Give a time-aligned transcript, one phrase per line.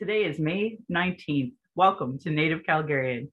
[0.00, 1.52] Today is May 19th.
[1.74, 3.28] Welcome to Native Calgarian.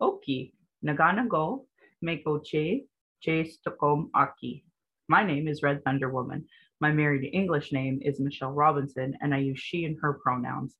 [0.00, 1.66] Oki, Naganago,
[2.02, 2.86] Mekoche,
[3.20, 4.64] Che Stokom Aki.
[5.10, 6.46] My name is Red Thunder Woman.
[6.80, 10.76] My married English name is Michelle Robinson, and I use she and her pronouns.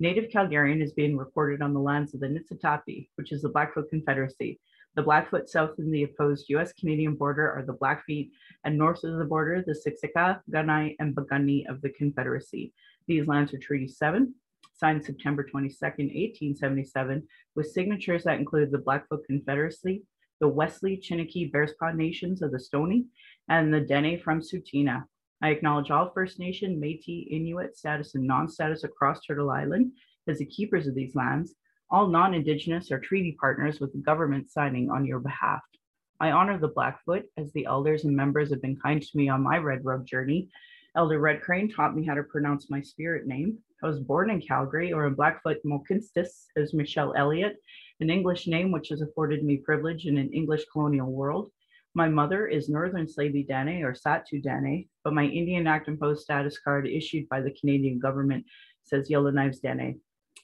[0.00, 3.90] Native Calgarian is being recorded on the lands of the Nitsitapi, which is the Blackfoot
[3.90, 4.58] Confederacy.
[4.96, 8.30] The Blackfoot south in the opposed US Canadian border are the Blackfeet,
[8.64, 12.72] and north of the border, the Siksika, Kainai, and Piikani of the Confederacy.
[13.06, 14.34] These lands are Treaty 7,
[14.80, 17.22] signed September 22, 1877,
[17.54, 20.02] with signatures that include the Blackfoot Confederacy,
[20.40, 23.04] the Wesley, Chiniki, Bearspaw Nations of the Stoney,
[23.48, 25.04] and the Dene from Tsuut'ina.
[25.42, 29.92] I acknowledge all First Nation, Métis, Inuit status and non-status across Turtle Island
[30.26, 31.54] as the keepers of these lands.
[31.90, 35.60] All non-Indigenous are treaty partners with the government signing on your behalf.
[36.20, 39.42] I honor the Blackfoot as the elders and members have been kind to me on
[39.42, 40.48] my Red Road journey.
[40.96, 43.58] Elder Red Crane taught me how to pronounce my spirit name.
[43.82, 47.56] I was born in Calgary, or in Blackfoot Mohkinstsis as Michelle Elliott,
[48.00, 51.50] an English name which has afforded me privilege in an English colonial world.
[51.94, 56.58] My mother is Northern Slavey Dene or Sahtu Dene, but my Indian Act Imposed status
[56.58, 58.44] card issued by the Canadian government
[58.84, 59.98] says Yellowknives Dene.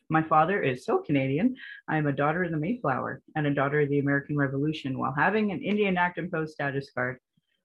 [0.08, 1.56] My father is so Canadian.
[1.88, 5.12] I am a daughter of the Mayflower and a daughter of the American Revolution while
[5.12, 7.18] having an Indian Act Imposed status card.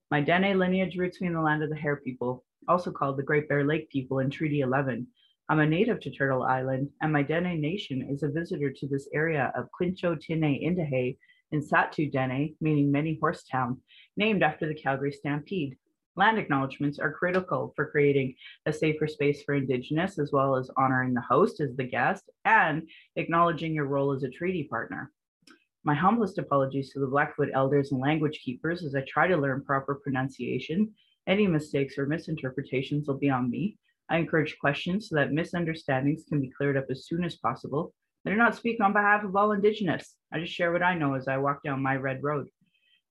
[0.09, 3.23] My Dene lineage roots me in the land of the Hare people, also called the
[3.23, 5.07] Great Bear Lake people in Treaty 11.
[5.51, 9.09] I'm a native to Turtle Island, and my Dene Nation is a visitor to this
[9.13, 11.17] area of Quincho Tine Indahe
[11.51, 13.81] in Sahtu Dene, meaning many horse town,
[14.15, 15.75] named after the Calgary Stampede.
[16.15, 18.33] Land acknowledgements are critical for creating
[18.65, 22.87] a safer space for Indigenous, as well as honoring the host as the guest and
[23.17, 25.11] acknowledging your role as a treaty partner.
[25.83, 29.65] My humblest apologies to the Blackfoot elders and language keepers as I try to learn
[29.65, 30.93] proper pronunciation.
[31.27, 33.77] Any mistakes or misinterpretations will be on me.
[34.11, 37.93] I encourage questions so that misunderstandings can be cleared up as soon as possible.
[38.27, 40.17] I do not speak on behalf of all Indigenous.
[40.33, 42.49] I just share what I know as I walk down my red road.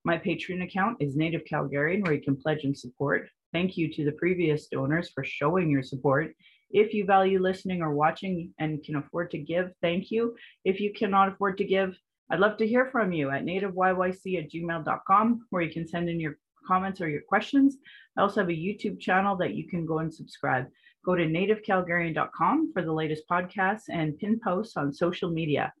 [0.05, 3.27] My Patreon account is Native Calgarian, where you can pledge and support.
[3.51, 6.35] Thank you to the previous donors for showing your support.
[6.69, 10.35] If you value listening or watching and can afford to give, thank you.
[10.65, 11.97] If you cannot afford to give,
[12.29, 16.19] I'd love to hear from you at nativeyyc at gmail.com, where you can send in
[16.19, 17.77] your comments or your questions.
[18.17, 20.67] I also have a YouTube channel that you can go and subscribe.
[21.03, 25.73] Go to nativecalgarian.com for the latest podcasts and pin posts on social media.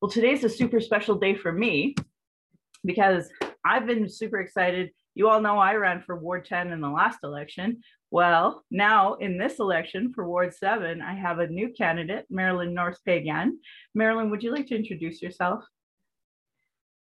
[0.00, 1.94] Well, today's a super special day for me
[2.84, 3.28] because
[3.64, 4.90] I've been super excited.
[5.14, 7.82] You all know I ran for Ward 10 in the last election.
[8.10, 12.98] Well, now in this election for Ward 7, I have a new candidate, Marilyn North
[13.06, 13.52] Peigan.
[13.94, 15.64] Marilyn, would you like to introduce yourself?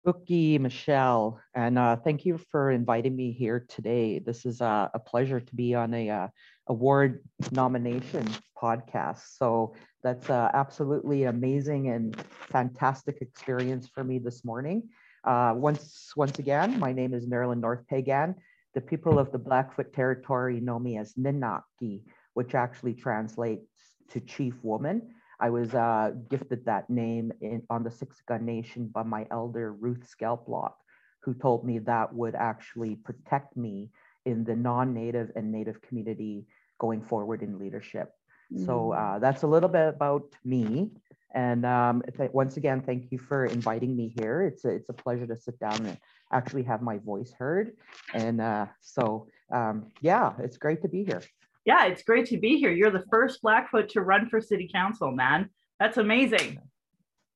[0.03, 4.19] Bookie, Michelle, and uh, thank you for inviting me here today.
[4.19, 6.27] This is uh, a pleasure to be on a uh,
[6.67, 8.27] award nomination
[8.61, 9.21] podcast.
[9.37, 14.89] So that's uh, absolutely amazing and fantastic experience for me this morning.
[15.23, 18.35] Uh, once, once again, my name is Marilyn North Peigan.
[18.73, 22.03] The people of the Blackfoot territory know me as Ninaki,
[22.33, 23.67] which actually translates
[24.09, 25.13] to chief woman.
[25.39, 30.07] I was uh, gifted that name in, on the Siksika Nation by my elder Ruth
[30.09, 30.73] Scalplock,
[31.21, 33.89] who told me that would actually protect me
[34.25, 36.45] in the non-native and native community
[36.79, 38.11] going forward in leadership.
[38.53, 38.65] Mm.
[38.65, 40.91] So uh, that's a little bit about me.
[41.35, 44.43] And um, once again, thank you for inviting me here.
[44.43, 45.97] It's a, it's a pleasure to sit down and
[46.31, 47.71] actually have my voice heard.
[48.13, 51.23] And uh, so, um, yeah, it's great to be here.
[51.65, 52.71] Yeah, it's great to be here.
[52.71, 55.49] You're the first Blackfoot to run for city council, man.
[55.79, 56.59] That's amazing.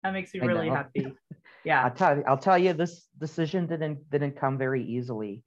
[0.04, 1.08] That makes me really happy.
[1.64, 1.84] Yeah.
[1.84, 5.44] I'll tell you, I'll tell you this decision didn't didn't come very easily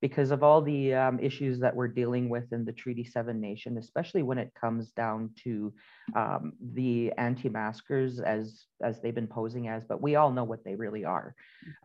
[0.00, 3.78] because of all the um, issues that we're dealing with in the Treaty 7 nation,
[3.78, 5.72] especially when it comes down to
[6.14, 10.74] um, the anti-maskers as, as they've been posing as, but we all know what they
[10.74, 11.34] really are.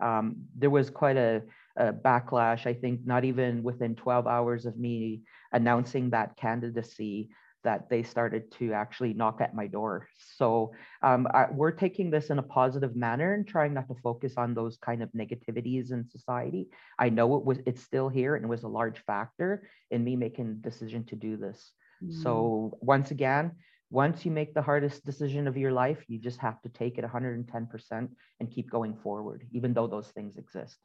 [0.01, 1.41] Um, there was quite a,
[1.77, 5.21] a backlash, I think not even within 12 hours of me
[5.53, 7.29] announcing that candidacy,
[7.63, 10.07] that they started to actually knock at my door.
[10.37, 10.71] So
[11.01, 14.53] um, I, we're taking this in a positive manner and trying not to focus on
[14.53, 16.69] those kind of negativities in society.
[16.97, 20.15] I know it was it's still here and it was a large factor in me
[20.15, 21.71] making the decision to do this.
[22.03, 22.23] Mm.
[22.23, 23.51] So once again,
[23.91, 27.05] once you make the hardest decision of your life, you just have to take it
[27.05, 28.09] 110%
[28.39, 30.77] and keep going forward, even though those things exist.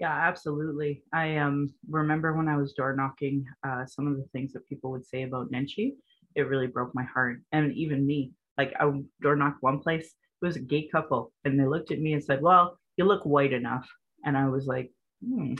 [0.00, 1.04] Yeah, absolutely.
[1.12, 4.90] I um, remember when I was door knocking, uh, some of the things that people
[4.90, 5.92] would say about Nenshi
[6.34, 7.40] it really broke my heart.
[7.52, 8.90] And even me, like I
[9.20, 12.22] door knocked one place, it was a gay couple, and they looked at me and
[12.22, 13.88] said, Well, you look white enough.
[14.24, 14.92] And I was like,
[15.24, 15.54] hmm,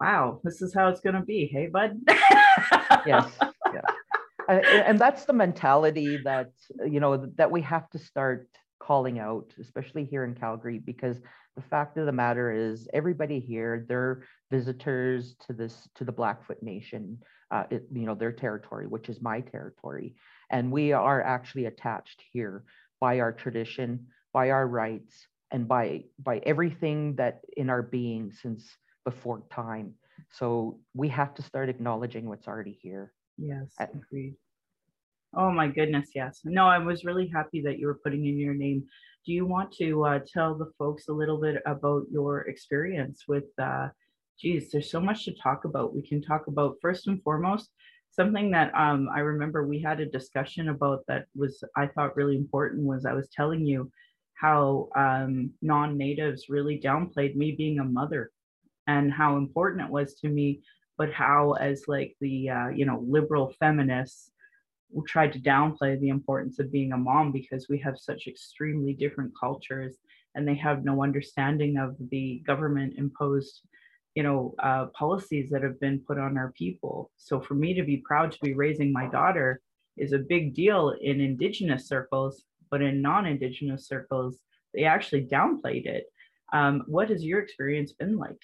[0.00, 1.46] wow, this is how it's gonna be.
[1.46, 2.00] Hey, bud.
[3.06, 3.30] yes.
[3.72, 3.82] Yeah.
[4.48, 6.50] and, and that's the mentality that
[6.84, 8.48] you know that we have to start
[8.80, 11.18] calling out, especially here in Calgary, because
[11.58, 16.62] the fact of the matter is everybody here, they're visitors to this to the Blackfoot
[16.62, 17.18] Nation,
[17.50, 20.14] uh, it, you know, their territory, which is my territory.
[20.50, 22.62] And we are actually attached here
[23.00, 28.64] by our tradition, by our rights, and by by everything that in our being since
[29.04, 29.94] before time.
[30.30, 33.12] So we have to start acknowledging what's already here.
[33.36, 34.36] Yes, agreed.
[35.38, 36.40] Oh my goodness, yes.
[36.44, 38.84] No, I was really happy that you were putting in your name.
[39.24, 43.44] Do you want to uh, tell the folks a little bit about your experience with,
[43.56, 43.86] uh,
[44.40, 45.94] geez, there's so much to talk about.
[45.94, 47.70] We can talk about first and foremost,
[48.10, 52.36] something that um, I remember we had a discussion about that was, I thought really
[52.36, 53.92] important was I was telling you
[54.34, 58.32] how um, non-natives really downplayed me being a mother
[58.88, 60.62] and how important it was to me,
[60.96, 64.32] but how as like the, uh, you know, liberal feminists,
[65.06, 69.32] tried to downplay the importance of being a mom because we have such extremely different
[69.38, 69.96] cultures
[70.34, 73.62] and they have no understanding of the government imposed
[74.14, 77.10] you know uh, policies that have been put on our people.
[77.16, 79.60] So for me to be proud to be raising my daughter
[79.96, 84.40] is a big deal in indigenous circles but in non-indigenous circles
[84.74, 86.04] they actually downplayed it.
[86.52, 88.42] Um, what has your experience been like?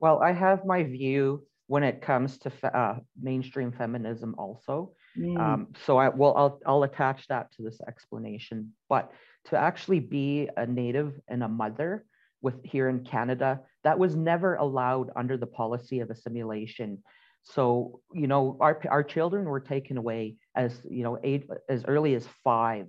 [0.00, 5.38] Well i have my view when it comes to uh, mainstream feminism also Mm.
[5.38, 8.72] Um, so I will I'll I'll attach that to this explanation.
[8.88, 9.12] But
[9.46, 12.04] to actually be a native and a mother
[12.42, 17.02] with here in Canada, that was never allowed under the policy of assimilation.
[17.42, 22.14] So you know our our children were taken away as you know age, as early
[22.14, 22.88] as five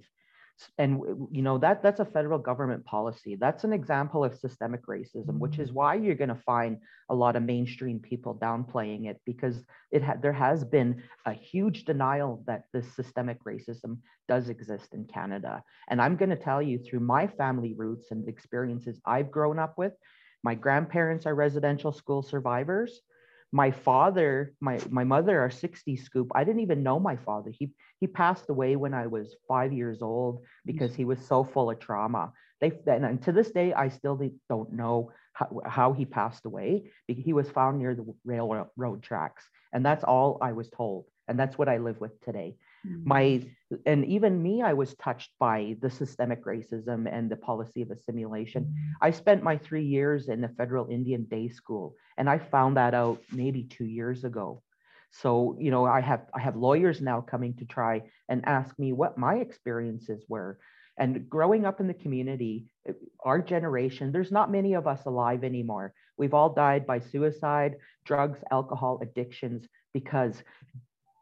[0.78, 1.02] and
[1.32, 5.60] you know that that's a federal government policy that's an example of systemic racism which
[5.60, 5.74] is mm.
[5.74, 6.78] why you're going to find
[7.10, 11.86] a lot of mainstream people downplaying it because it ha- there has been a huge
[11.86, 16.80] denial that this systemic racism does exist in canada and i'm going to tell you
[16.80, 19.94] through my family roots and experiences i've grown up with
[20.44, 23.02] my grandparents are residential school survivors
[23.52, 27.52] my father my my mother are 60 scoop i didn't even know my father.
[27.58, 31.72] He he passed away when i was five years old because he was so full
[31.72, 32.34] of trauma.
[32.60, 37.34] They and, to this day i still don't know how, how he passed away he
[37.34, 39.44] was found near the railroad tracks.
[39.74, 42.56] And that's all i was told and that's what i live with today.
[43.04, 43.76] My mm-hmm.
[43.86, 48.64] and even me i was touched by the systemic racism and the policy of assimilation
[48.64, 48.92] mm-hmm.
[49.08, 52.94] i spent my three years in the federal indian day school and i found that
[52.94, 54.62] out maybe two years ago.
[55.12, 58.94] So you know i have i have lawyers now coming to try and ask me
[58.94, 60.60] what my experiences were.
[61.00, 62.66] And growing up in the community
[63.24, 65.94] our generation there's not many of us alive anymore.
[66.18, 67.76] We've all died by suicide
[68.06, 70.44] drugs alcohol addictions because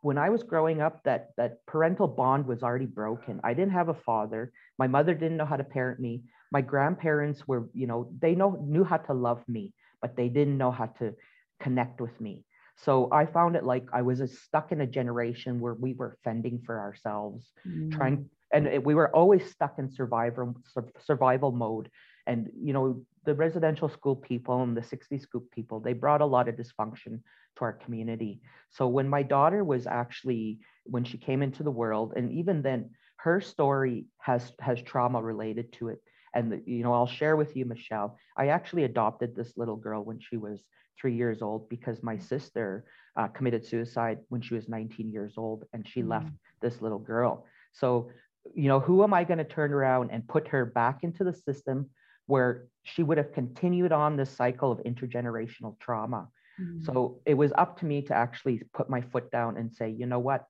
[0.06, 3.42] when I was growing up, that that parental bond was already broken.
[3.44, 4.52] I didn't have a father.
[4.78, 6.22] My mother didn't know how to parent me.
[6.52, 9.74] My grandparents were, you know, they know knew how to love me,
[10.04, 11.16] but they didn't know how to
[11.60, 12.46] connect with me.
[12.78, 16.62] So I found it like I was stuck in a generation where we were fending
[16.64, 17.92] for ourselves, mm.
[17.92, 20.56] trying, and we were always stuck in survival
[21.04, 21.90] survival mode.
[22.28, 26.26] And you know, the residential school people and the 60 scoop people, they brought a
[26.26, 27.20] lot of dysfunction
[27.58, 28.42] to our community.
[28.70, 32.92] So when my daughter was actually, when she came into the world, and even then,
[33.18, 36.02] her story has has trauma related to it.
[36.34, 38.18] And you know, I'll share with you, Michelle.
[38.38, 40.60] I actually adopted this little girl when she was
[41.00, 45.64] three years old because my sister uh, committed suicide when she was 19 years old,
[45.74, 46.10] and she mm.
[46.10, 47.46] left this little girl.
[47.72, 48.10] So,
[48.54, 51.34] you know, who am I going to turn around and put her back into the
[51.34, 51.90] system
[52.28, 56.28] where she would have continued on this cycle of intergenerational trauma?
[56.60, 56.84] Mm-hmm.
[56.86, 60.06] So it was up to me to actually put my foot down and say, you
[60.06, 60.46] know what?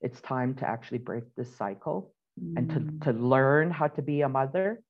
[0.00, 2.56] It's time to actually break this cycle mm-hmm.
[2.56, 3.04] and to, mm.
[3.04, 4.82] to learn how to be a mother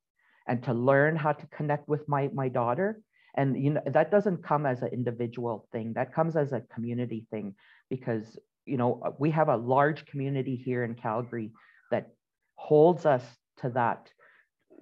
[0.47, 3.01] and to learn how to connect with my, my daughter.
[3.35, 5.93] And you know that doesn't come as an individual thing.
[5.93, 7.55] That comes as a community thing
[7.89, 11.51] because you know we have a large community here in Calgary
[11.91, 12.09] that
[12.55, 13.23] holds us
[13.61, 14.09] to that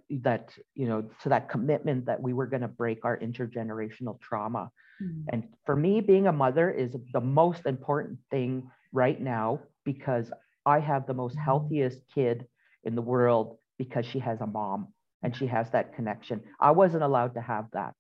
[0.10, 4.72] that you know to that commitment that we were going to break our intergenerational trauma
[5.02, 5.26] Mm.
[5.30, 10.32] And for me, being a mother is the most important thing right now because
[10.66, 11.44] I have the most mm.
[11.44, 12.46] healthiest kid
[12.84, 14.88] in the world because she has a mom
[15.24, 16.42] and she has that connection.
[16.60, 17.94] I wasn't allowed to have that.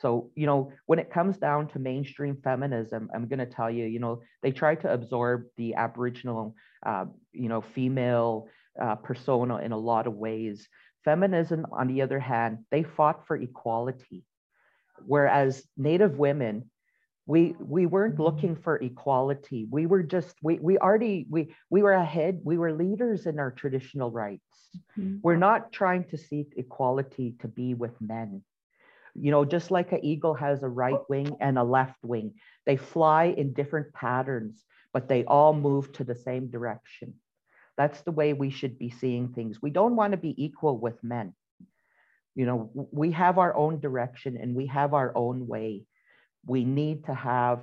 [0.00, 3.86] So, you know, when it comes down to mainstream feminism, I'm going to tell you,
[3.86, 6.54] you know, they try to absorb the Aboriginal,
[6.84, 8.48] uh, you know, female
[8.80, 10.68] uh, persona in a lot of ways.
[11.06, 14.24] Feminism, on the other hand, they fought for equality.
[15.06, 16.70] Whereas Native women,
[17.26, 18.22] we we weren't Mm-hmm.
[18.28, 22.72] looking for equality we were just we we already we we were ahead we were
[22.72, 24.54] leaders in our traditional rights
[24.98, 25.20] Mhm.
[25.22, 28.42] we're not trying to seek equality to be with men
[29.14, 32.34] you know just like an eagle has a right wing and a left wing
[32.66, 37.14] they fly in different patterns but they all move to the same direction
[37.76, 39.60] that's the way we should be seeing things.
[39.60, 41.34] We don't want to be equal with men.
[42.34, 45.86] You know we have our own direction and we have our own way.
[46.46, 47.60] We need to have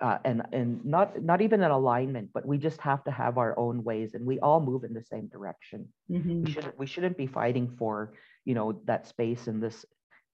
[0.00, 3.58] uh, and and not not even an alignment but we just have to have our
[3.58, 5.88] own ways and we all move in the same direction.
[6.10, 6.44] Mhm.
[6.44, 9.84] we shouldn't we shouldn't be fighting for you know that space in this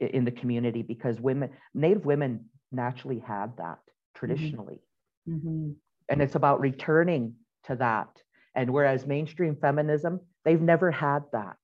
[0.00, 3.78] in the community because women native women naturally had that
[4.14, 4.80] traditionally.
[5.28, 5.74] Mhm.
[6.08, 8.10] and it's about returning to that
[8.54, 11.56] and whereas mainstream feminism they've never had that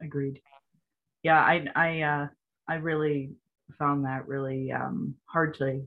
[0.00, 0.40] Agreed.
[1.22, 2.26] Yeah, I I uh
[2.68, 3.32] I really
[3.78, 5.82] found that really um hard to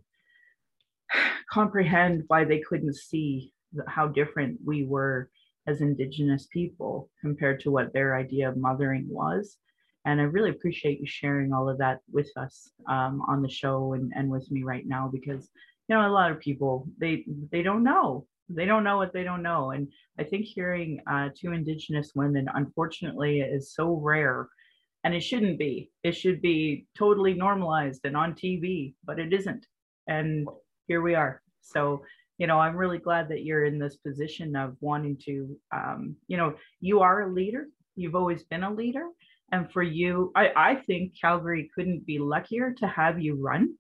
[1.51, 3.53] comprehend why they couldn't see
[3.87, 5.29] how different we were
[5.67, 9.57] as indigenous people compared to what their idea of mothering was.
[10.05, 13.93] And I really appreciate you sharing all of that with us um, on the show
[13.93, 15.49] and, and with me right now because
[15.87, 19.23] you know a lot of people they they don't know they don't know what they
[19.23, 19.87] don't know and
[20.21, 24.47] I think hearing uh, two Indigenous women, unfortunately, is so rare,
[25.03, 25.89] and it shouldn't be.
[26.03, 29.65] It should be totally normalized and on TV, but it isn't.
[30.07, 30.47] And
[30.87, 31.41] here we are.
[31.61, 32.03] So,
[32.37, 36.37] you know, I'm really glad that you're in this position of wanting to, um, you
[36.37, 37.67] know, you are a leader.
[37.95, 39.07] You've always been a leader.
[39.51, 43.73] And for you, I, I think Calgary couldn't be luckier to have you run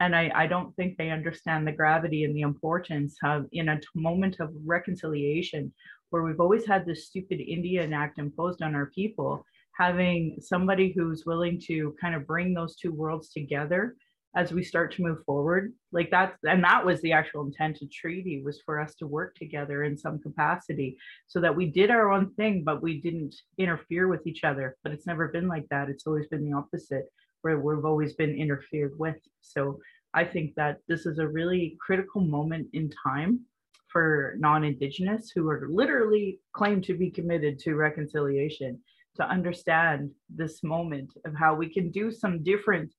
[0.00, 3.80] and I, I don't think they understand the gravity and the importance of in a
[3.94, 5.72] moment of reconciliation
[6.10, 9.44] where we've always had this stupid Indian Act imposed on our people,
[9.76, 13.96] having somebody who's willing to kind of bring those two worlds together
[14.34, 15.72] as we start to move forward.
[15.92, 19.34] Like that and that was the actual intent of treaty was for us to work
[19.34, 24.08] together in some capacity so that we did our own thing but we didn't interfere
[24.08, 24.76] with each other.
[24.82, 25.88] But it's never been like that.
[25.88, 27.06] It's always been the opposite
[27.42, 29.16] where we've always been interfered with.
[29.40, 29.78] So
[30.14, 33.40] I think that this is a really critical moment in time
[33.88, 38.78] for non-Indigenous who are literally claim to be committed to reconciliation
[39.16, 42.92] to understand this moment of how we can do some different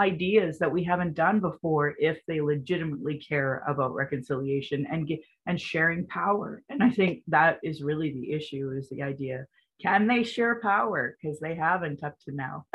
[0.00, 5.60] ideas that we haven't done before if they legitimately care about reconciliation and get and
[5.60, 6.62] sharing power.
[6.68, 9.46] And i think that is really the issue is the idea
[9.82, 11.16] can they share power?
[11.20, 12.64] Because they haven't up to now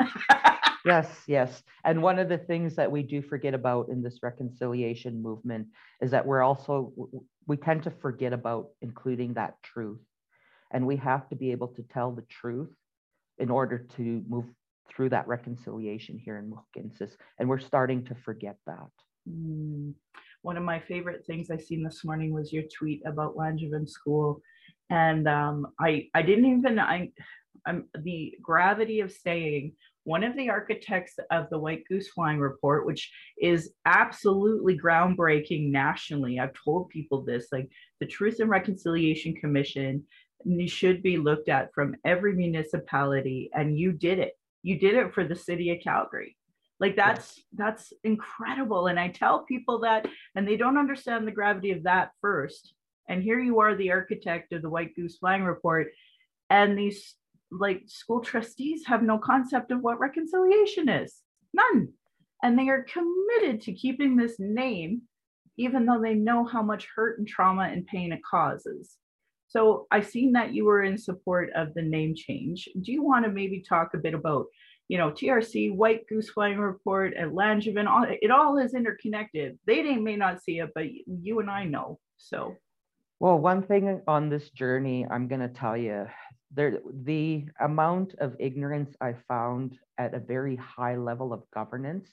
[0.84, 1.62] Yes, yes.
[1.84, 5.68] And one of the things that we do forget about in this reconciliation movement
[6.00, 6.92] is that we're also,
[7.46, 10.00] we tend to forget about including that truth.
[10.72, 12.70] And we have to be able to tell the truth
[13.38, 14.46] in order to move
[14.88, 17.12] through that reconciliation here in Mohkinstsis.
[17.38, 18.90] And we're starting to forget that.
[19.28, 19.94] Mm.
[20.42, 24.40] One of my favorite things I seen this morning was your tweet about Langevin School,
[24.88, 27.10] and um, I I didn't even I
[27.66, 32.86] I'm the gravity of saying one of the architects of the White Goose Flying Report,
[32.86, 36.38] which is absolutely groundbreaking nationally.
[36.38, 37.68] I've told people this, like
[38.00, 40.04] the Truth and Reconciliation Commission
[40.66, 44.32] should be looked at from every municipality, and you did it.
[44.62, 46.36] You did it for the city of Calgary
[46.80, 51.70] like that's that's incredible and i tell people that and they don't understand the gravity
[51.70, 52.74] of that first
[53.08, 55.88] and here you are the architect of the white goose flying report
[56.48, 57.14] and these
[57.50, 61.88] like school trustees have no concept of what reconciliation is none
[62.42, 65.02] and they are committed to keeping this name
[65.56, 68.96] even though they know how much hurt and trauma and pain it causes
[69.48, 73.24] so i seen that you were in support of the name change do you want
[73.24, 74.46] to maybe talk a bit about
[74.90, 79.56] you know, TRC, White Goose Flying Report, and Langevin, all, it all is interconnected.
[79.64, 82.00] They may- may not see it, but you and I know.
[82.16, 82.56] So,
[83.20, 86.06] Well, one thing on this journey, I'm going to tell you,
[86.50, 92.08] there the amount of ignorance I found at a very high level of governance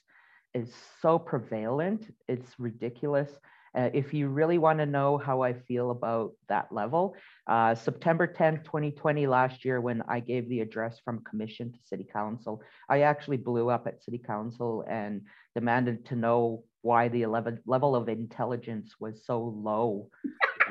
[0.54, 2.14] is so prevalent.
[2.28, 3.30] It's ridiculous.
[3.76, 7.14] Uh, if you really want to know how I feel about that level,
[7.46, 12.06] uh, September 10th, 2020, last year, when I gave the address from commission to city
[12.10, 15.22] council, I actually blew up at city council and
[15.54, 20.08] demanded to know why the 11 level of intelligence was so low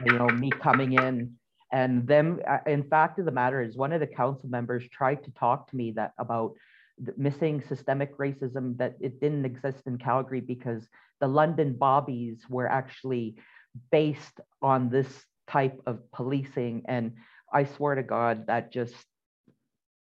[0.06, 1.36] you know, me coming in
[1.72, 5.24] and them, uh, in fact of the matter is one of the council members tried
[5.26, 6.54] to talk to me that about
[7.18, 10.88] missing systemic racism, that it didn't exist in Calgary because
[11.20, 13.36] the London Bobbies were actually
[13.92, 15.08] based on this
[15.48, 16.84] type of policing.
[16.88, 17.14] And
[17.54, 18.96] I swear to God, that just,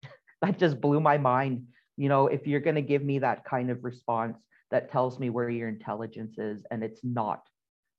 [0.42, 1.66] that just blew my mind.
[1.96, 4.38] You know, if you're going to give me that kind of response,
[4.70, 7.42] that tells me where your intelligence is and it's not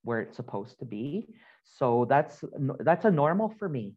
[0.03, 1.27] where it's supposed to be.
[1.77, 2.44] So that's
[2.79, 3.96] that's a normal for me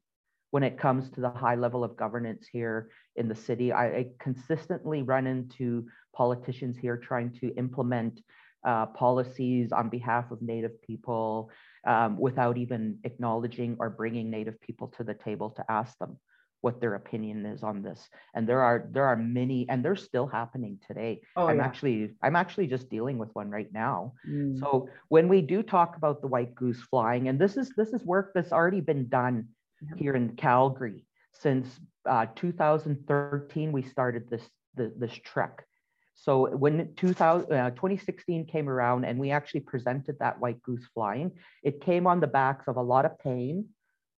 [0.50, 3.72] when it comes to the high level of governance here in the city.
[3.72, 8.20] I, I consistently run into politicians here trying to implement
[8.64, 11.50] uh, policies on behalf of Native people
[11.86, 16.18] um, without even acknowledging or bringing Native people to the table to ask them
[16.62, 18.08] what their opinion is on this.
[18.34, 21.20] And there are there are many, and they're still happening today.
[21.36, 21.64] Oh, I'm yeah.
[21.64, 24.14] actually I'm actually just dealing with one right now.
[24.28, 24.58] Mm.
[24.58, 28.04] So when we do talk about the white goose flying, and this is this is
[28.04, 29.48] work that's already been done
[29.96, 31.68] here in Calgary since
[32.08, 33.72] uh, 2013.
[33.72, 35.66] We started this the, this trek
[36.14, 41.32] so when 2000, uh, 2016 came around and we actually presented that white goose flying,
[41.62, 43.66] it came on the backs of a lot of pain,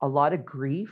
[0.00, 0.90] a lot of grief,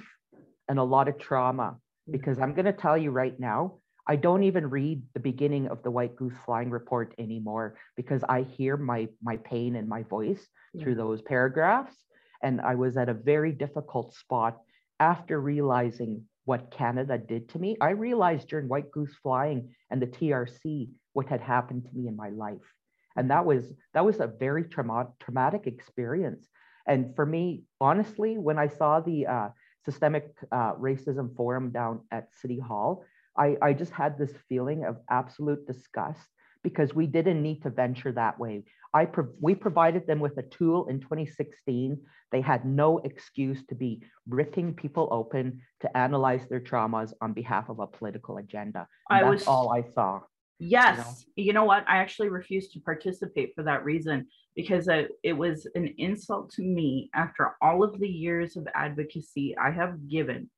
[0.71, 1.77] and a lot of trauma.
[2.09, 2.13] Mm.
[2.13, 3.75] Because I'm going to tell you right now,
[4.07, 8.43] I don't even read the beginning of the white goose flying report anymore because I
[8.43, 10.83] hear my my pain and my voice yeah.
[10.83, 11.95] through those paragraphs.
[12.43, 14.59] And I was at a very difficult spot
[14.99, 17.77] after realizing what Canada did to me.
[17.81, 22.17] I realized during White Goose Flying and the TRC what had happened to me in
[22.17, 22.69] my life.
[23.17, 26.49] And that was that was a very trauma, traumatic experience.
[26.87, 29.49] And for me, honestly, when I saw the uh,
[29.85, 33.05] systemic uh, racism forum down at City Hall,
[33.37, 36.27] I, I just had this feeling of absolute disgust
[36.63, 38.65] because we didn't need to venture that way.
[38.93, 41.99] I pro- we provided them with a tool in 2016.
[42.33, 47.69] They had no excuse to be ripping people open to analyze their traumas on behalf
[47.69, 48.87] of a political agenda.
[49.09, 50.21] And I that's was all I saw.
[50.61, 51.47] Yes, you know?
[51.47, 51.65] you know?
[51.65, 51.85] what?
[51.89, 56.63] I actually refused to participate for that reason because it, it was an insult to
[56.63, 60.51] me after all of the years of advocacy I have given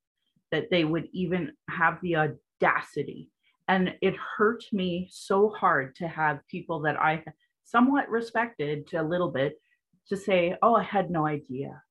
[0.51, 3.31] that they would even have the audacity
[3.69, 7.25] and it hurt me so hard to have people that I
[7.65, 9.61] somewhat respected to a little bit
[10.09, 11.83] to say, Oh, I had no idea.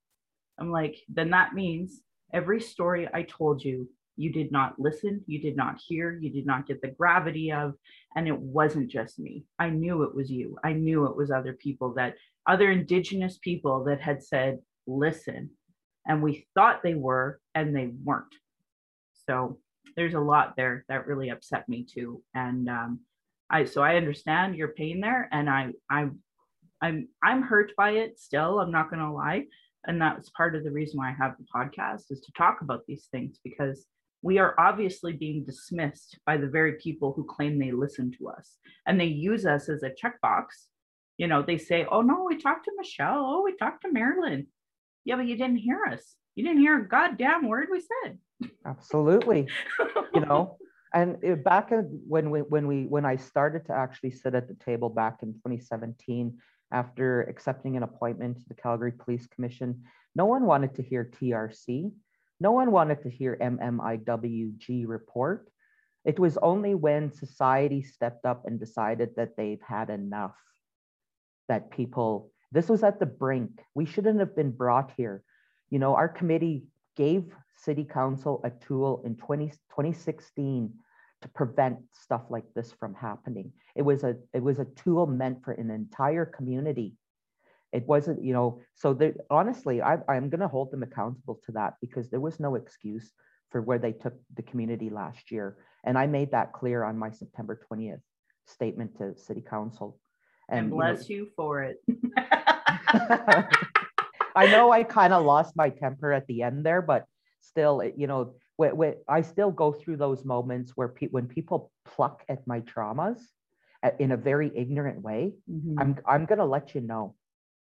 [0.59, 2.01] I'm like, then that means
[2.33, 6.45] every story I told you, you did not listen, you did not hear, you did
[6.45, 7.73] not get the gravity of,
[8.15, 9.45] and it wasn't just me.
[9.57, 10.57] I knew it was you.
[10.63, 12.15] I knew it was other people that,
[12.47, 15.51] other Indigenous people that had said, listen.
[16.07, 18.33] And we thought they were, and they weren't.
[19.27, 19.59] So
[19.95, 22.23] there's a lot there that really upset me too.
[22.33, 22.99] And um,
[23.49, 26.07] I so I understand your pain there, and I I
[26.81, 28.59] I'm I'm hurt by it still.
[28.59, 29.45] I'm not gonna lie,
[29.85, 32.85] and that's part of the reason why I have the podcast is to talk about
[32.87, 33.85] these things because
[34.21, 38.57] we are obviously being dismissed by the very people who claim they listen to us
[38.85, 40.45] and they use us as a checkbox.
[41.17, 43.25] You know, they say, "Oh no, we talked to Michelle.
[43.25, 44.47] Oh, we talked to Marilyn."
[45.05, 46.15] Yeah, but you didn't hear us.
[46.35, 48.17] You didn't hear a goddamn word we said.
[48.65, 49.47] Absolutely.
[50.13, 50.57] you know,
[50.93, 54.55] and back in, when we when we when I started to actually sit at the
[54.55, 56.37] table back in 2017
[56.73, 59.83] after accepting an appointment to the Calgary Police Commission,
[60.15, 61.91] no one wanted to hear TRC.
[62.41, 65.47] No one wanted to hear MMIWG report.
[66.03, 70.35] It was only when society stepped up and decided that they've had enough
[71.47, 73.61] that people, this was at the brink.
[73.75, 75.23] We shouldn't have been brought here.
[75.69, 76.63] You know, our committee
[76.97, 80.73] gave city council a tool in 20, 2016
[81.21, 83.51] to prevent stuff like this from happening.
[83.75, 86.95] It was a it was a tool meant for an entire community.
[87.73, 91.53] It wasn't, you know, so there, honestly, I, I'm going to hold them accountable to
[91.53, 93.11] that because there was no excuse
[93.49, 95.57] for where they took the community last year.
[95.83, 98.01] And I made that clear on my September 20th
[98.45, 99.99] statement to city council.
[100.49, 101.77] And, and bless you, know, you for it.
[104.35, 107.05] I know I kind of lost my temper at the end there, but
[107.41, 111.71] still, you know, when, when I still go through those moments where pe- when people
[111.85, 113.19] pluck at my traumas
[113.99, 115.79] in a very ignorant way, mm-hmm.
[115.79, 117.15] I'm I'm gonna let you know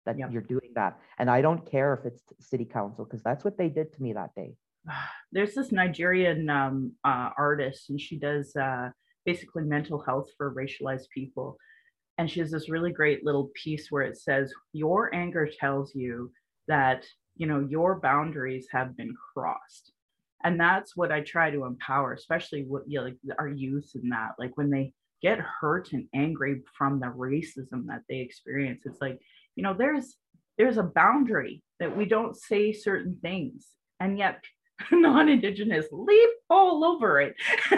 [0.07, 3.57] that you're doing that, and I don't care if it's city council because that's what
[3.57, 4.55] they did to me that day.
[5.31, 8.89] There's this Nigerian um, uh, artist, and she does uh,
[9.25, 11.57] basically mental health for racialized people.
[12.17, 16.31] And she has this really great little piece where it says, Your anger tells you
[16.67, 17.05] that
[17.37, 19.91] you know your boundaries have been crossed
[20.43, 24.11] and that's what i try to empower especially what you know, like our youth and
[24.11, 24.91] that like when they
[25.21, 29.19] get hurt and angry from the racism that they experience it's like
[29.57, 30.15] you know there's
[30.57, 33.67] there's a boundary that we don't say certain things
[33.99, 34.43] and yet
[34.91, 37.35] non-indigenous leap all over it.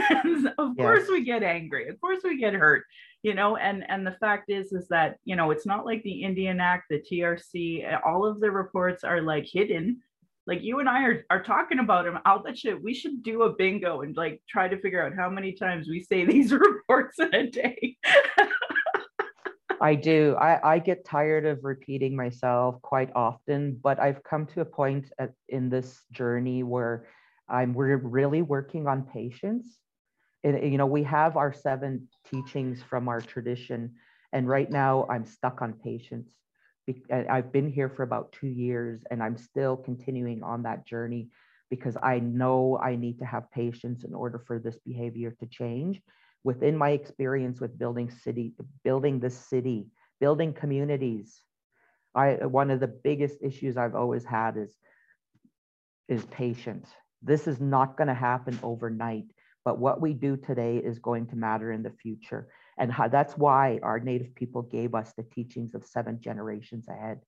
[0.58, 0.86] Of yes.
[0.86, 2.84] course we get angry of course we get hurt
[3.24, 6.24] you know and and the fact is is that you know it's not like the
[6.24, 10.02] indian act the trc eh, all of the reports are like hidden.
[10.46, 13.44] Like you and i are, are talking about them i'll bet you we should do
[13.44, 17.20] a bingo and like try to figure out how many times we say these reports
[17.20, 17.98] in a day
[19.82, 20.36] I do.
[20.40, 25.12] I, I get tired of repeating myself quite often, but I've come to a point
[25.20, 27.08] at, in this journey where
[27.48, 29.78] I'm we're really working on patience.
[30.44, 33.96] And, you know, we have our seven teachings from our tradition,
[34.32, 36.34] and right now I'm stuck on patience.
[37.12, 41.30] I've been here for about two years, and I'm still continuing on that journey
[41.70, 46.02] because I know I need to have patience in order for this behavior to change
[46.44, 49.88] within my experience with building city, building the city,
[50.20, 51.42] building communities,
[52.16, 54.76] I one of the biggest issues I've always had is
[56.08, 56.90] is patience.
[57.22, 59.26] This is not going to happen overnight,
[59.66, 62.48] but what we do today is going to matter in the future.
[62.78, 67.20] And how, that's why our native people gave us the teachings of seven generations ahead,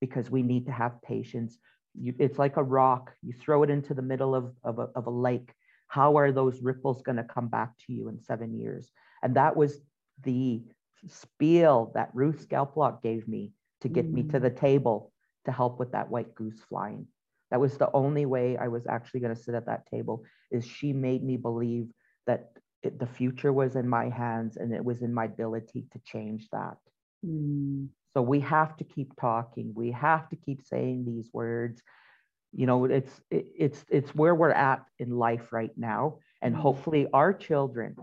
[0.00, 1.58] because we need to have patience.
[1.94, 3.12] You, it's like a rock.
[3.22, 5.52] You throw it into the middle of, of, a, of a lake
[5.94, 8.90] how are those ripples going to come back to you in seven years?
[9.22, 9.80] And that was
[10.24, 10.60] the
[11.06, 13.52] spiel that Ruth Scalplock gave me
[13.82, 14.14] to get mm.
[14.14, 14.58] me to the mm.
[14.58, 15.12] table
[15.44, 17.06] to help with that white goose flying.
[17.52, 20.66] That was the only way I was actually going to sit at that table is
[20.66, 21.86] she made me believe
[22.26, 22.50] that
[22.82, 26.48] it, the future was in my hands and it was in my ability to change
[26.50, 26.76] that.
[27.24, 27.86] Mm.
[28.14, 29.70] So we have to keep talking.
[29.76, 31.80] We have to keep saying these words
[32.54, 36.62] you know it's it, it's it's where we're at in life right now and mm-hmm.
[36.62, 37.96] hopefully our children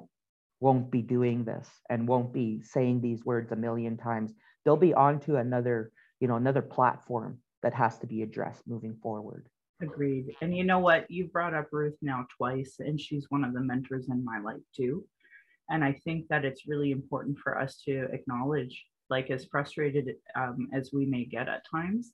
[0.60, 4.32] won't be doing this and won't be saying these words a million times.
[4.64, 9.48] They'll be onto another you know another platform that has to be addressed moving forward.
[9.82, 10.36] Agreed.
[10.42, 11.10] And you know what?
[11.10, 14.62] You brought up ruth now twice and she's one of the mentors in my life
[14.76, 15.06] too.
[15.70, 20.70] And i think that it's really important for us to acknowledge like as frustrated um,
[20.74, 22.12] as we may get at times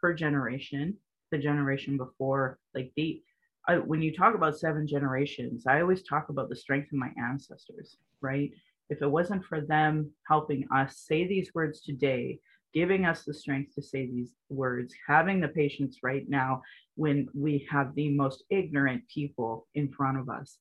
[0.00, 0.96] her generation
[1.30, 3.22] the generation before like the
[3.68, 7.10] I, when you talk about seven generations i always talk about the strength of my
[7.18, 8.50] ancestors right?
[8.88, 12.38] If it wasn't for them helping us say these words today
[12.74, 16.62] giving us the strength to say these words having the patience right now
[16.94, 20.58] when we have the most ignorant people in front of us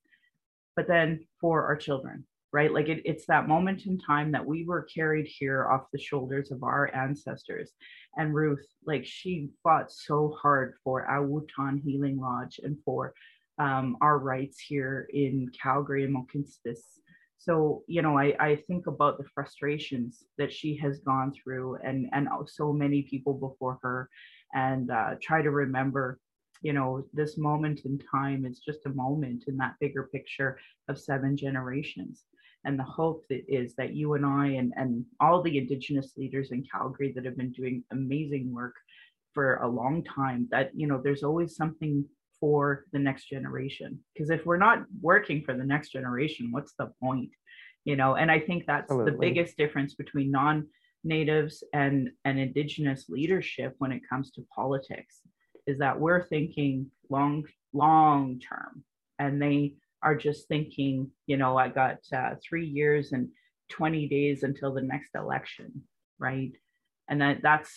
[0.76, 2.26] but then for our children
[2.56, 2.74] right?
[2.74, 6.52] Like it, it's that moment in time that we were carried here off the shoulders
[6.52, 7.74] of our ancestors.
[8.16, 13.14] And Ruth, like she fought so hard for Awo Taan Healing Lodge and for
[13.60, 16.80] um, our rights here in Calgary and Mohkinstsis.
[17.38, 22.08] So, you know, I, I think about the frustrations that she has gone through and,
[22.14, 24.10] and so many people before her
[24.54, 26.20] and uh, try to remember
[26.62, 30.98] you know this moment in time is just a moment in that bigger picture of
[30.98, 32.24] seven generations
[32.66, 36.52] and the hope that is that you and I and, and all the Indigenous leaders
[36.52, 38.76] in Calgary that have been doing amazing work
[39.34, 42.06] for a long time, that, you know, there's always something
[42.40, 44.00] for the next generation.
[44.14, 47.30] Because if we're not working for the next generation, what's the point?
[47.84, 49.12] You know, and I think that's Absolutely.
[49.12, 50.68] the biggest difference between non
[51.04, 55.22] natives and, and indigenous leadership when it comes to politics
[55.68, 58.84] is that we're thinking long, long term
[59.20, 59.76] and they
[60.06, 63.30] are just thinking, you know, I got uh, three years and
[63.72, 65.82] 20 days until the next election,
[66.20, 66.52] right?
[67.10, 67.72] And that that's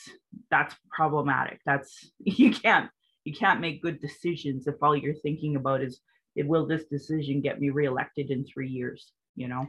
[0.50, 1.60] that's problematic.
[1.64, 2.90] That's you can't
[3.24, 6.00] you can't make good decisions if all you're thinking about is
[6.36, 9.66] will this decision get me reelected in three years, you know?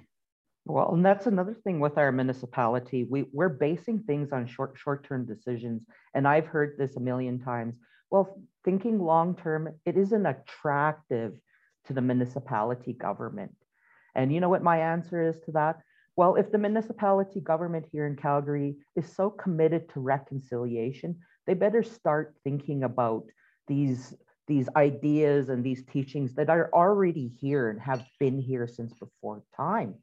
[0.65, 3.03] Well, and that's another thing with our municipality.
[3.09, 5.81] We, we're basing things on short short-term decisions.
[6.13, 7.73] And I've heard this a million times.
[8.11, 11.39] Well, thinking long-term, it isn't attractive
[11.87, 13.55] to the municipality government.
[14.15, 15.81] And you know what my answer is to that?
[16.15, 21.83] Well, if the municipality government here in Calgary is so committed to reconciliation, they better
[21.83, 23.23] start thinking about
[23.67, 24.13] these,
[24.47, 29.43] these ideas and these teachings that are already here and have been here since before
[29.55, 29.95] time.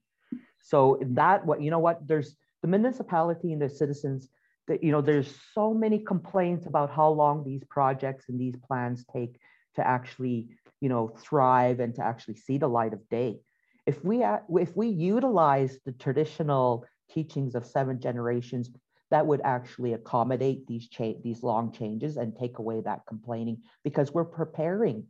[0.67, 4.29] So that what you know what there's the municipality and the citizens
[4.67, 9.05] that you know there's so many complaints about how long these projects and these plans
[9.13, 9.39] take
[9.77, 10.49] to actually
[10.81, 13.41] you know, thrive and to actually see the light of day.
[13.87, 18.71] If we, if we utilize the traditional teachings of seven generations,
[19.11, 24.13] that would actually accommodate these cha- these long changes and take away that complaining because
[24.13, 25.07] we're preparing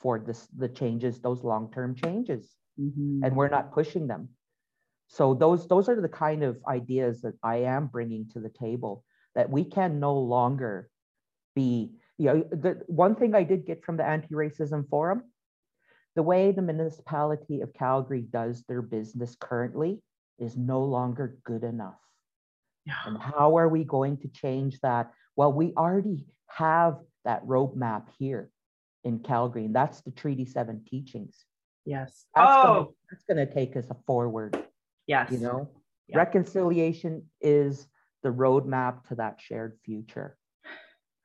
[0.00, 3.22] for this the changes, those long-term changes, mm-hmm.
[3.22, 4.30] and we're not pushing them.
[5.08, 9.04] So those those are the kind of ideas that I am bringing to the table
[9.34, 10.88] that we can no longer
[11.54, 15.24] be you know, the one thing I did get from the anti-racism forum,
[16.14, 20.00] the way the municipality of Calgary does their business currently
[20.38, 21.98] is no longer good enough.
[22.86, 22.94] Yeah.
[23.06, 25.12] And how are we going to change that?
[25.36, 28.50] Well, we already have that roadmap here
[29.02, 31.44] in Calgary, and that's the Treaty 7 teachings.
[31.84, 32.26] Yes.
[32.34, 34.58] That's oh, gonna, that's going to take us forward.
[35.06, 35.30] Yes.
[35.32, 35.70] You know,
[36.08, 36.18] Yeah.
[36.18, 37.86] Reconciliation is
[38.22, 40.36] the roadmap to that shared future.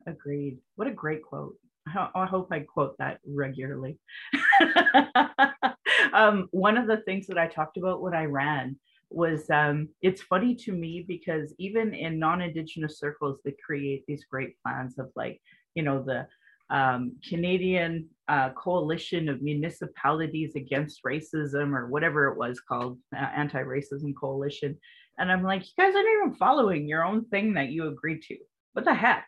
[0.09, 0.57] Agreed.
[0.75, 1.55] What a great quote.
[1.87, 3.97] I hope I quote that regularly.
[6.13, 8.77] um, one of the things that I talked about when I ran
[9.09, 14.55] was um, it's funny to me because even in non-indigenous circles they create these great
[14.63, 15.41] plans of like
[15.73, 16.27] you know the
[16.69, 24.13] um, canadian uh, coalition of municipalities against racism or whatever it was called uh, anti-racism
[24.15, 24.77] coalition
[25.17, 28.37] and i'm like you guys aren't even following your own thing that you agreed to
[28.73, 29.27] what the heck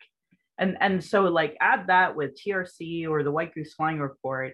[0.58, 4.52] and and so like add that with trc or the white goose flying report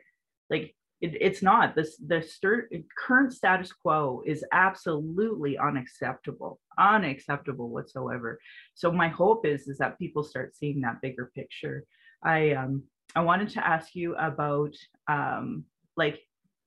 [0.51, 1.75] like it, it's not.
[1.75, 8.39] This the stir, current status quo is absolutely unacceptable unacceptable whatsoever.
[8.75, 11.85] So my hope is is that people start seeing that bigger picture.
[12.23, 12.83] I um
[13.15, 14.75] i wanted to ask you about
[15.07, 15.65] um
[15.97, 16.21] like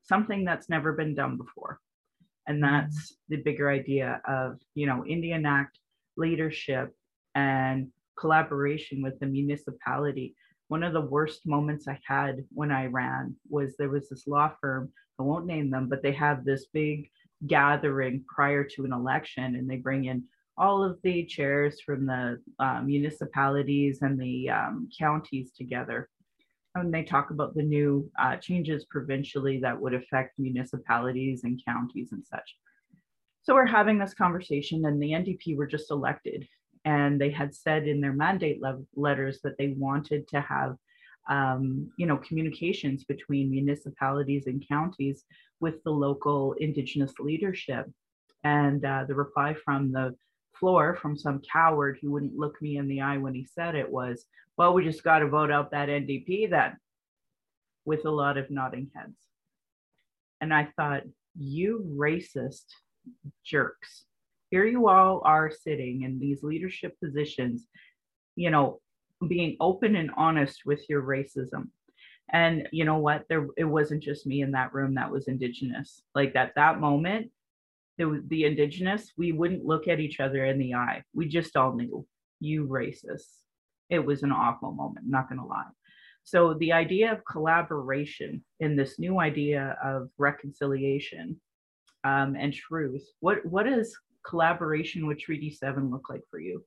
[0.04, 1.80] something that's never been done before.
[2.48, 2.74] And mm-hmm.
[2.74, 5.78] that's the bigger idea of you know indian act
[6.18, 6.94] leadership
[7.36, 10.36] and collaboration with the municipality
[10.72, 14.54] one of the worst moments I had when I ran was there was this law
[14.62, 17.10] firm, I won't name them, but they have this big
[17.46, 20.24] gathering prior to an election and they bring in
[20.58, 26.08] all of the chairs from the uh, municipalities and the um, counties together.
[26.76, 32.14] And they talk about the new uh, changes provincially that would affect municipalities and counties
[32.14, 32.56] and such.
[33.42, 36.48] So we're having this conversation, and the NDP were just elected
[36.86, 40.76] and they had said in their mandate le- letters that they wanted to have
[41.30, 45.24] um, you know communications between municipalities and counties
[45.60, 47.86] with the local indigenous leadership.
[48.44, 50.16] And uh, the reply from the
[50.62, 53.90] floor from some coward who wouldn't look me in the eye when he said it
[53.90, 54.26] was
[54.58, 56.78] well we just got to vote out that ndp then
[57.84, 59.18] with a lot of nodding heads.
[60.40, 61.04] And i thought
[61.36, 62.66] you racist
[63.44, 64.06] jerks
[64.52, 67.68] here you all are sitting in these leadership positions,
[68.36, 68.80] you know,
[69.28, 71.70] being open and honest with your racism.
[72.34, 73.24] And you know what?
[73.30, 76.02] There it wasn't just me in that room that was indigenous.
[76.14, 77.32] Like at that moment,
[77.98, 81.04] was the indigenous, we wouldn't look at each other in the eye.
[81.14, 82.06] We just all knew
[82.40, 83.28] you racist.
[83.90, 85.70] It was an awful moment, not gonna lie.
[86.24, 91.40] So the idea of collaboration in this new idea of reconciliation
[92.04, 96.64] um, and truth, what what is collaboration with Treaty 7 look like for you?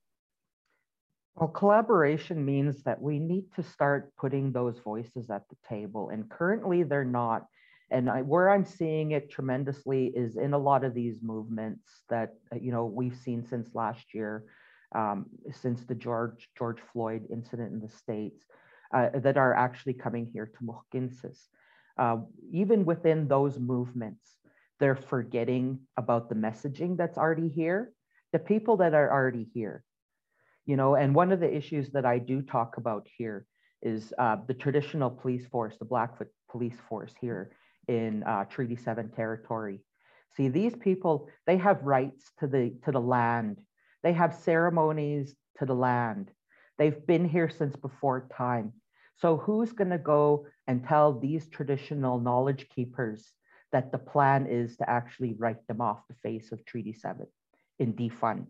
[1.36, 6.30] Well, collaboration means that we need to start putting those voices at the table, and
[6.30, 7.46] currently they're not.
[7.90, 12.34] And I, where I'm seeing it tremendously is in a lot of these movements that
[12.52, 14.44] uh, you know we've seen since last year,
[14.94, 18.44] um, since the George George Floyd incident in the states,
[18.94, 21.48] uh, that are actually coming here to Mohkinstsis.
[21.98, 22.18] Uh,
[22.52, 24.36] even within those movements,
[24.80, 27.92] they're forgetting about the messaging that's already here,
[28.32, 29.84] the people that are already here.
[30.66, 33.46] You know, and one of the issues that I do talk about here
[33.82, 37.52] is uh, the traditional police force, the Blackfoot police force here
[37.86, 39.80] in uh, Treaty 7 territory.
[40.36, 43.60] See, these people, they have rights to the, to the land.
[44.02, 46.30] They have ceremonies to the land.
[46.78, 48.72] They've been here since before time.
[49.16, 53.32] So who's going to go and tell these traditional knowledge keepers
[53.74, 57.26] that the plan is to actually write them off the face of Treaty 7
[57.80, 58.46] in defund.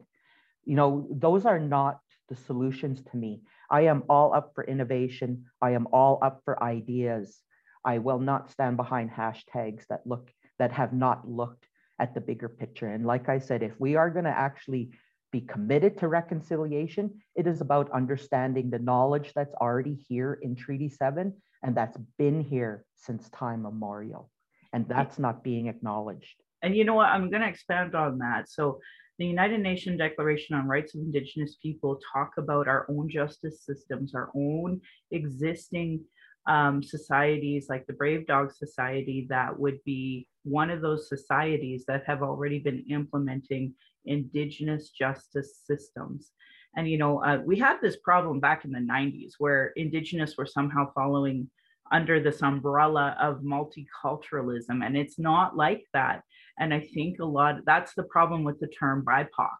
[0.66, 3.40] You know, those are not the solutions to me.
[3.70, 5.46] I am all up for innovation.
[5.62, 7.40] I am all up for ideas.
[7.86, 11.66] I will not stand behind hashtags that look that have not looked
[11.98, 12.88] at the bigger picture.
[12.88, 14.90] And like I said, if we are going to actually
[15.32, 20.90] be committed to reconciliation, it is about understanding the knowledge that's already here in Treaty
[20.90, 21.32] 7
[21.62, 24.30] and that's been here since time memorial
[24.74, 26.34] and that's not being acknowledged.
[26.62, 27.08] And you know what?
[27.08, 28.50] I'm going to expand on that.
[28.50, 28.80] So,
[29.20, 34.12] the United Nations Declaration on Rights of Indigenous People talk about our own justice systems,
[34.12, 34.80] our own
[35.12, 36.00] existing
[36.48, 42.02] um, societies like the Brave Dog Society that would be one of those societies that
[42.08, 46.32] have already been implementing Indigenous justice systems.
[46.76, 50.44] And you know, uh, we had this problem back in the 90s where Indigenous were
[50.46, 51.48] somehow following
[51.92, 54.84] under this umbrella of multiculturalism.
[54.84, 56.22] And it's not like that.
[56.58, 59.56] And I think a lot that's the problem with the term BIPOC,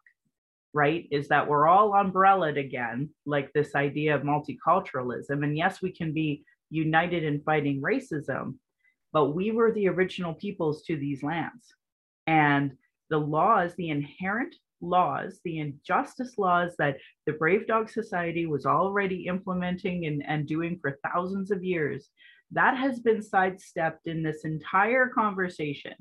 [0.73, 1.07] right?
[1.11, 5.43] Is that we're all umbrellaed again, like this idea of multiculturalism.
[5.43, 8.55] And yes, we can be united in fighting racism,
[9.13, 11.73] but we were the original peoples to these lands.
[12.27, 12.73] And
[13.09, 19.25] the laws, the inherent laws, the injustice laws that the Brave Dog Society was already
[19.27, 22.09] implementing and, and doing for thousands of years,
[22.51, 25.93] that has been sidestepped in this entire conversation.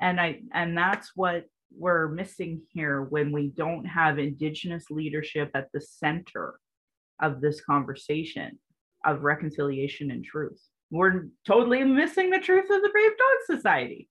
[0.00, 5.68] And I and that's what we're missing here when we don't have indigenous leadership at
[5.72, 6.60] the center
[7.20, 8.58] of this conversation
[9.04, 10.60] of reconciliation and truth.
[10.90, 14.08] We're totally missing the truth of the Brave Dog Society.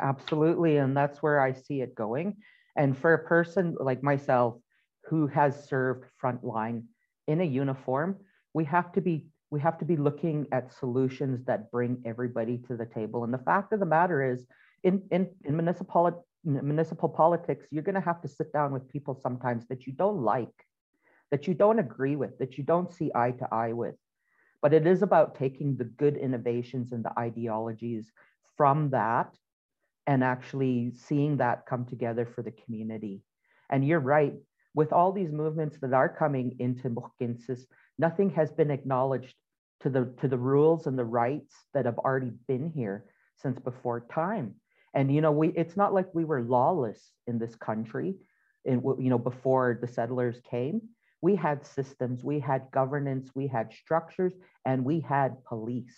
[0.00, 0.76] Absolutely.
[0.76, 2.36] And that's where I see it going.
[2.76, 4.56] And for a person like myself
[5.08, 6.84] who has served frontline
[7.26, 8.18] in a uniform,
[8.54, 12.74] we have to be we have to be looking at solutions that bring everybody to
[12.74, 13.22] the table.
[13.22, 14.46] And the fact of the matter is,
[14.82, 19.14] in, in, in municipal, municipal politics, you're going to have to sit down with people
[19.14, 20.66] sometimes that you don't like,
[21.30, 23.94] that you don't agree with, that you don't see eye to eye with.
[24.62, 28.10] But it is about taking the good innovations and the ideologies
[28.56, 29.36] from that
[30.06, 33.22] and actually seeing that come together for the community.
[33.70, 34.34] And you're right,
[34.74, 37.66] with all these movements that are coming into Mohkinstsis,
[37.98, 39.34] nothing has been acknowledged
[39.80, 43.04] to the to the rules and the rights that have already been here
[43.36, 44.54] since before time.
[44.94, 48.14] And you know, we it's not like we were lawless in this country,
[48.64, 50.82] in you know before the settlers came.
[51.20, 54.32] We had systems, we had governance, we had structures,
[54.64, 55.96] and we had police.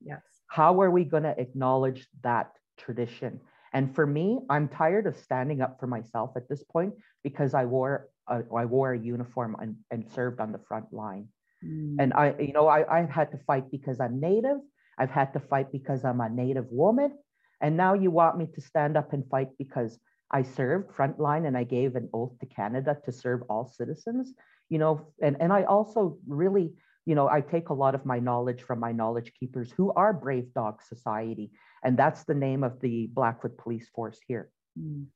[0.00, 0.22] Yes.
[0.46, 3.40] How are we going to acknowledge that tradition?
[3.72, 7.64] And for me, I'm tired of standing up for myself at this point because I
[7.64, 11.28] wore a, I wore a uniform and, and served on the front line.
[11.64, 11.96] Mm.
[11.98, 14.58] And I, you know, I, I've had to fight because I'm Native.
[14.98, 17.12] I've had to fight because I'm a Native woman.
[17.60, 19.98] And now you want me to stand up and fight because
[20.30, 24.32] I served frontline and I gave an oath to Canada to serve all citizens,
[24.68, 26.72] you know, and, and I also really,
[27.06, 30.12] you know, I take a lot of my knowledge from my knowledge keepers who are
[30.12, 31.52] Brave Dog Society.
[31.84, 34.50] And that's the name of the Blackfoot Police Force here.
[34.78, 35.06] Mm.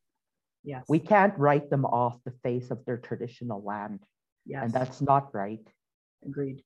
[0.63, 0.85] Yes.
[0.89, 4.01] We can't write them off the face of their traditional land.
[4.47, 4.65] Yes.
[4.65, 5.67] And that's not right.
[6.25, 6.63] Agreed.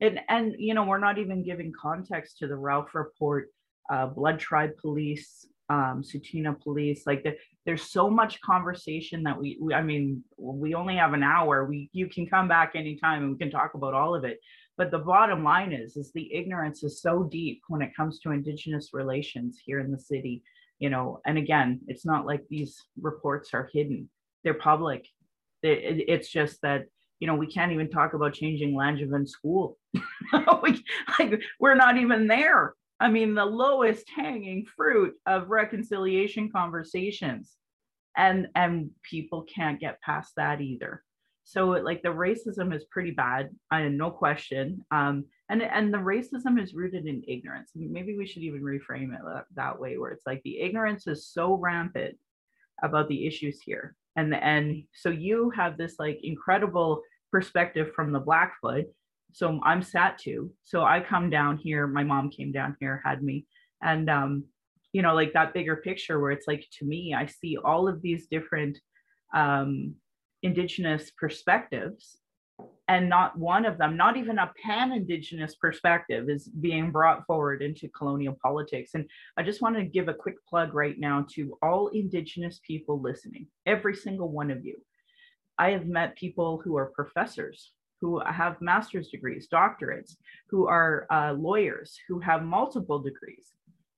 [0.00, 3.50] And and you know, we're not even giving context to the Ralph report,
[3.92, 7.06] uh, Blood Tribe Police, um, Tsuut'ina Police.
[7.06, 11.22] Like the, there's so much conversation that we, we, I mean, we only have an
[11.22, 11.64] hour.
[11.64, 14.38] We you can come back anytime and we can talk about all of it.
[14.76, 18.32] But the bottom line is, is the ignorance is so deep when it comes to
[18.32, 20.42] Indigenous relations here in the city
[20.78, 24.08] you know and again it's not like these reports are hidden
[24.42, 25.06] they're public
[25.62, 26.86] it, it's just that
[27.20, 29.78] you know we can't even talk about changing Langevin school
[30.62, 30.84] we,
[31.18, 37.56] like we're not even there i mean the lowest hanging fruit of reconciliation conversations.
[38.16, 41.02] And and people can't get past that either.
[41.42, 44.84] So it, like the racism is pretty bad I no question.
[44.90, 47.72] Um and and the racism is rooted in ignorance.
[47.74, 51.26] Maybe we should even reframe it that, that way where it's like the ignorance is
[51.26, 52.16] so rampant
[52.82, 53.96] about the issues here.
[54.16, 57.02] And and so you have this like incredible
[57.32, 58.86] perspective from the blackfoot
[59.34, 63.46] so i'm Sahtu so i come down here my mom came down here had me
[63.82, 64.44] and um
[64.92, 68.00] you know like that bigger picture where it's like to me i see all of
[68.00, 68.78] these different
[69.34, 69.94] um
[70.42, 72.18] indigenous perspectives
[72.88, 77.62] and not one of them, not even a pan Indigenous perspective, is being brought forward
[77.62, 78.90] into colonial politics.
[78.94, 83.00] And I just want to give a quick plug right now to all Indigenous people
[83.00, 84.76] listening, every single one of you.
[85.58, 87.72] I have met people who are professors,
[88.04, 90.16] who have master's degrees, doctorates,
[90.50, 93.46] who are uh, lawyers, who have multiple degrees.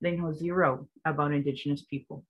[0.00, 2.22] They know zero about Indigenous people.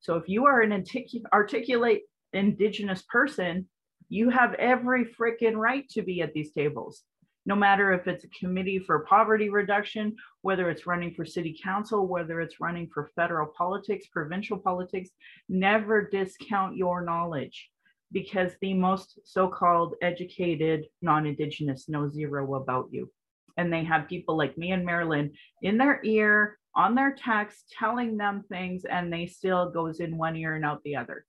[0.00, 0.84] So if you are an
[1.32, 2.02] articulate
[2.34, 3.66] Indigenous person,
[4.10, 7.04] you have every freaking right to be at these tables
[7.48, 12.08] no matter if it's a committee for poverty reduction, whether it's running for city council,
[12.08, 15.10] whether it's running for federal politics, provincial politics,
[15.48, 17.70] never discount your knowledge
[18.12, 23.10] because the most so called educated non Indigenous know zero about you.
[23.56, 28.16] And they have people like me and Marilyn in their ear, on their text, telling
[28.16, 31.24] them things, and they still goes in one ear and out the other.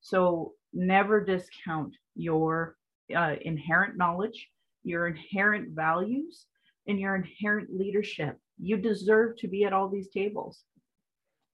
[0.00, 2.76] So never discount your
[3.14, 4.48] uh, inherent knowledge,
[4.82, 6.46] your inherent values,
[6.86, 8.36] and your inherent leadership.
[8.58, 10.64] You deserve to be at all these tables.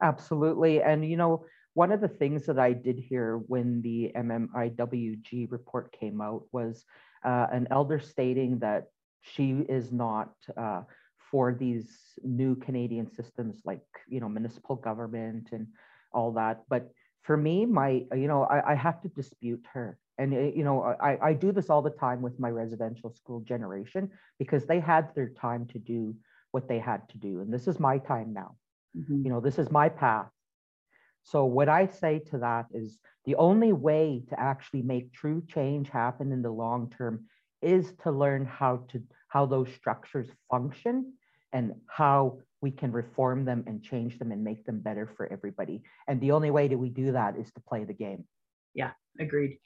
[0.02, 0.82] Absolutely.
[0.82, 1.44] And, you know,
[1.76, 6.86] one of the things that I did hear when the MMIWG report came out was
[7.22, 8.84] uh, an elder stating that
[9.20, 10.84] she is not uh,
[11.30, 11.86] for these
[12.24, 15.66] new Canadian systems like, you know, municipal government and
[16.12, 16.62] all that.
[16.70, 16.90] But
[17.24, 19.98] for me, my, you know, I, I have to dispute her.
[20.16, 23.40] And, eh, you know, I, I do this all the time with my residential school
[23.40, 26.14] generation because they had their time to do
[26.52, 27.40] what they had to do.
[27.40, 28.56] And this is my time now.
[28.96, 29.26] Mm-hmm.
[29.26, 30.30] You know, this is my path.
[31.26, 35.88] So what I say to that is the only way to actually make true change
[35.88, 37.24] happen in the long term
[37.60, 41.14] is to learn how to how those structures function
[41.52, 45.82] and how we can reform them and change them and make them better for everybody.
[46.06, 48.24] And the only way that we do that is to play the game.
[48.72, 49.58] Yeah, agreed.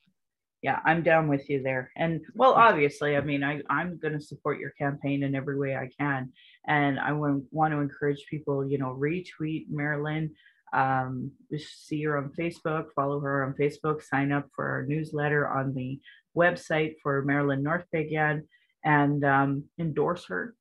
[0.62, 1.90] Yeah, I'm down with you there.
[1.96, 5.74] And well, obviously, I mean, I, I'm going to support your campaign in every way
[5.76, 6.32] I can.
[6.66, 10.30] And I want, want to encourage people, you know, retweet Marilyn,
[10.72, 15.74] um, see her on Facebook, follow her on Facebook, sign up for our newsletter on
[15.74, 16.00] the
[16.36, 18.42] website for Maryland Marilyn North Peigan
[18.84, 20.54] and um, endorse her,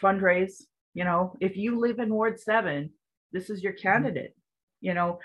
[0.00, 0.62] fundraise.
[0.94, 2.90] You know, if you live in Ward 7,
[3.32, 4.34] this is your candidate.
[4.80, 5.18] You know,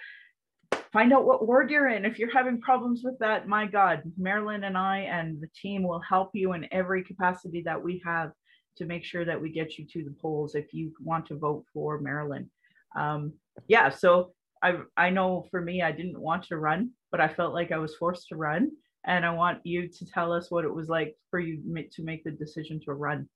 [0.92, 2.06] find out what ward you're in.
[2.06, 6.00] If you're having problems with that, my God, Marilyn and I and the team will
[6.00, 8.32] help you in every capacity that we have
[8.78, 11.66] to make sure that we get you to the polls if you want to vote
[11.74, 12.50] for Marilyn.
[12.96, 13.34] Um,
[13.68, 17.54] yeah, so I I know for me, I didn't want to run, but I felt
[17.54, 18.72] like I was forced to run,
[19.06, 21.62] and I want you to tell us what it was like for you
[21.92, 23.28] to make the decision to run.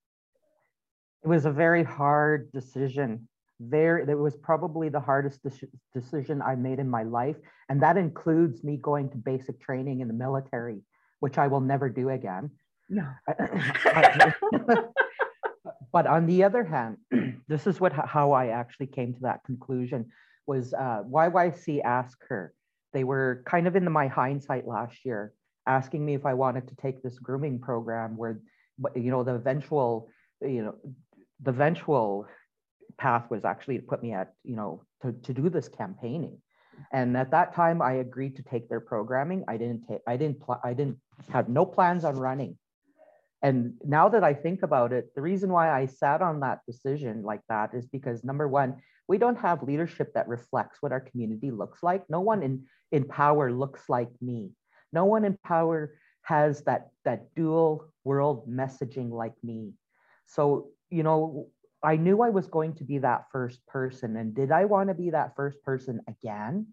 [1.24, 3.28] It was a very hard decision.
[3.60, 7.36] There, it was probably the hardest de- decision I made in my life,
[7.70, 10.82] and that includes me going to basic training in the military,
[11.20, 12.49] which I will never do again.
[12.89, 13.08] No.
[15.92, 16.98] but on the other hand,
[17.48, 20.12] this is what how I actually came to that conclusion
[20.48, 22.54] was uh, YYC Ask Her.
[22.94, 25.34] They were kind of in the, my hindsight last year,
[25.68, 28.39] asking me if I wanted to take this grooming program where,
[28.96, 30.10] you know, the eventual,
[30.42, 30.76] you know,
[31.42, 32.28] the eventual
[32.98, 36.38] path was actually to put me at, you know, to, to do this campaigning.
[36.92, 39.44] And at that time, I agreed to take their programming.
[39.48, 40.98] I didn't take, I didn't, pl- I didn't
[41.32, 42.58] have no plans on running.
[43.44, 47.24] And now that I think about it, the reason why I sat on that decision
[47.24, 51.52] like that is because number one, we don't have leadership that reflects what our community
[51.52, 52.08] looks like.
[52.10, 54.52] No one in, in power looks like me.
[54.94, 59.74] No one in power has that, that dual world messaging like me.
[60.28, 61.48] So, you know,
[61.84, 64.16] I knew I was going to be that first person.
[64.18, 66.68] And did I want to be that first person again?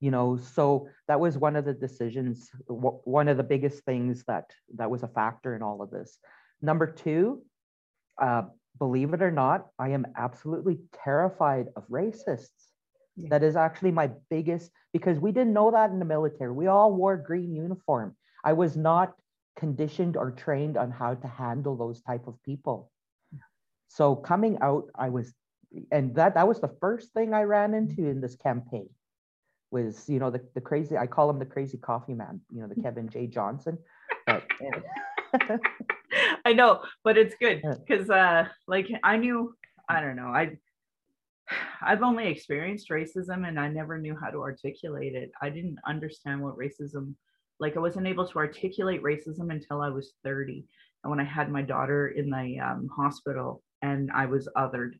[0.00, 4.50] You know so that was one of the decisions one of the biggest things that
[4.74, 6.18] that was a factor in all of this.
[6.62, 7.42] Number two
[8.20, 8.42] uh,
[8.78, 12.48] believe it or not i am absolutely terrified of racists.
[13.16, 13.28] Yeah.
[13.30, 16.52] that is actually my biggest because we didn't know that in the military.
[16.52, 18.16] We all wore green uniform.
[18.44, 19.14] I was not
[19.56, 22.90] conditioned or trained on how to handle those type of people.
[23.32, 23.40] Yeah.
[23.88, 25.34] so coming out i was
[25.92, 28.88] and that that was the first thing i ran into in this campaign
[29.70, 32.68] was you know the, the crazy i call him the crazy coffee man you know
[32.68, 33.26] the kevin j.
[33.26, 33.78] Johnson.
[34.26, 34.44] But,
[36.44, 39.54] i know but it's good because uh like i knew
[39.88, 40.56] i don't know i
[41.82, 45.30] i've only experienced racism and i never knew how to articulate it.
[45.40, 47.14] I didn't understand what racism
[47.60, 50.64] like i wasn't able to articulate racism until i was 30
[51.04, 54.94] and when i had my daughter in the um, hospital and i was othered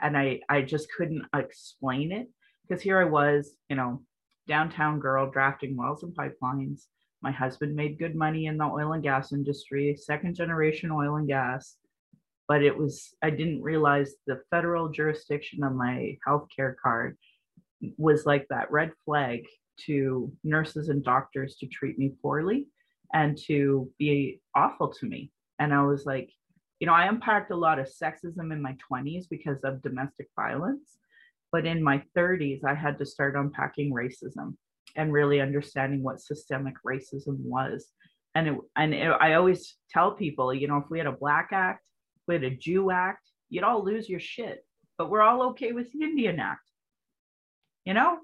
[0.00, 2.28] and i i just couldn't explain it
[2.68, 4.02] because here I was, you know,
[4.48, 6.86] downtown girl drafting wells and pipelines.
[7.22, 11.28] My husband made good money in the oil and gas industry, second generation oil and
[11.28, 11.76] gas.
[12.48, 17.18] But it was, I didn't realize the federal jurisdiction of my healthcare card
[17.96, 19.44] was like that red flag
[19.86, 22.66] to nurses and doctors to treat me poorly
[23.12, 25.30] and to be awful to me.
[25.58, 26.30] And I was like,
[26.80, 30.98] you know, I unpacked a lot of sexism in my 20s because of domestic violence.
[31.50, 34.54] But in my 30s, I had to start unpacking racism
[34.96, 37.86] and really understanding what systemic racism was.
[38.34, 41.48] And it, and it, I always tell people, you know, if we had a black
[41.52, 41.84] act,
[42.26, 44.64] we had a Jew act, you'd all lose your shit.
[44.98, 46.60] But we're all okay with the Indian Act.
[47.84, 48.18] You know,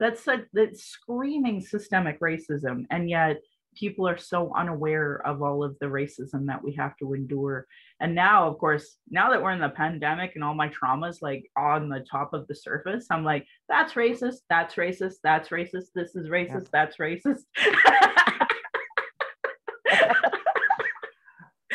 [0.00, 3.36] that's a, that's screaming systemic racism, and yet
[3.76, 7.66] people are so unaware of all of the racism that we have to endure.
[8.00, 11.50] And now, of course, now that we're in the pandemic and all my traumas like
[11.56, 16.16] on the top of the surface, I'm like, that's racist, that's racist, that's racist, this
[16.16, 17.44] is racist, that's racist.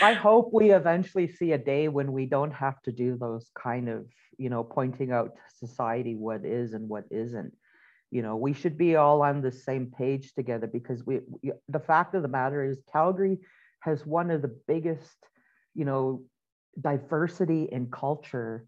[0.01, 3.87] I hope we eventually see a day when we don't have to do those kind
[3.87, 7.53] of, you know, pointing out to society what is and what isn't
[8.11, 11.79] you know we should be all on the same page together because we, we, the
[11.79, 13.39] fact of the matter is calgary
[13.79, 15.17] has one of the biggest
[15.73, 16.21] you know
[16.79, 18.65] diversity in culture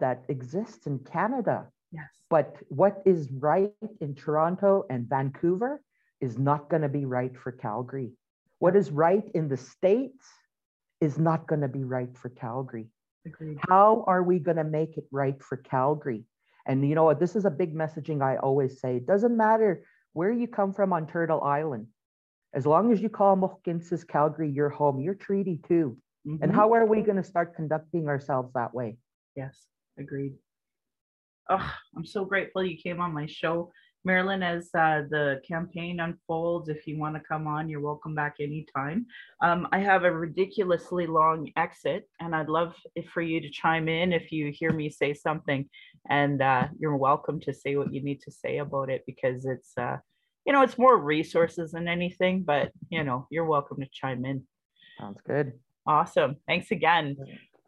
[0.00, 1.68] that exists in canada.
[1.92, 2.08] Yes.
[2.30, 3.70] But what is right
[4.00, 5.82] in toronto and vancouver
[6.20, 8.12] is not going to be right for calgary.
[8.58, 10.26] What is right in the states
[11.00, 12.88] is not going to be right for calgary.
[13.24, 13.58] Agreed.
[13.68, 16.24] how are we going to make it right for calgary
[16.66, 17.20] and you know what?
[17.20, 18.96] This is a big messaging I always say.
[18.96, 21.86] It doesn't matter where you come from on Turtle Island.
[22.54, 25.96] As long as you call Mohkinstsis Calgary your home, you're treaty too.
[26.26, 26.42] Mm-hmm.
[26.42, 28.98] And how are we going to start conducting ourselves that way?
[29.34, 29.58] Yes,
[29.98, 30.34] agreed.
[31.50, 33.72] Oh, I'm so grateful you came on my show.
[34.04, 38.36] Marilyn, as uh, the campaign unfolds, if you want to come on, you're welcome back
[38.40, 39.06] anytime.
[39.40, 43.88] Um, I have a ridiculously long exit, and I'd love if, for you to chime
[43.88, 45.68] in if you hear me say something.
[46.08, 49.72] And uh, you're welcome to say what you need to say about it because it's,
[49.78, 49.98] uh,
[50.44, 54.42] you know, it's more resources than anything, but, you know, you're welcome to chime in.
[54.98, 55.52] Sounds good.
[55.86, 56.36] Awesome.
[56.48, 57.16] Thanks again.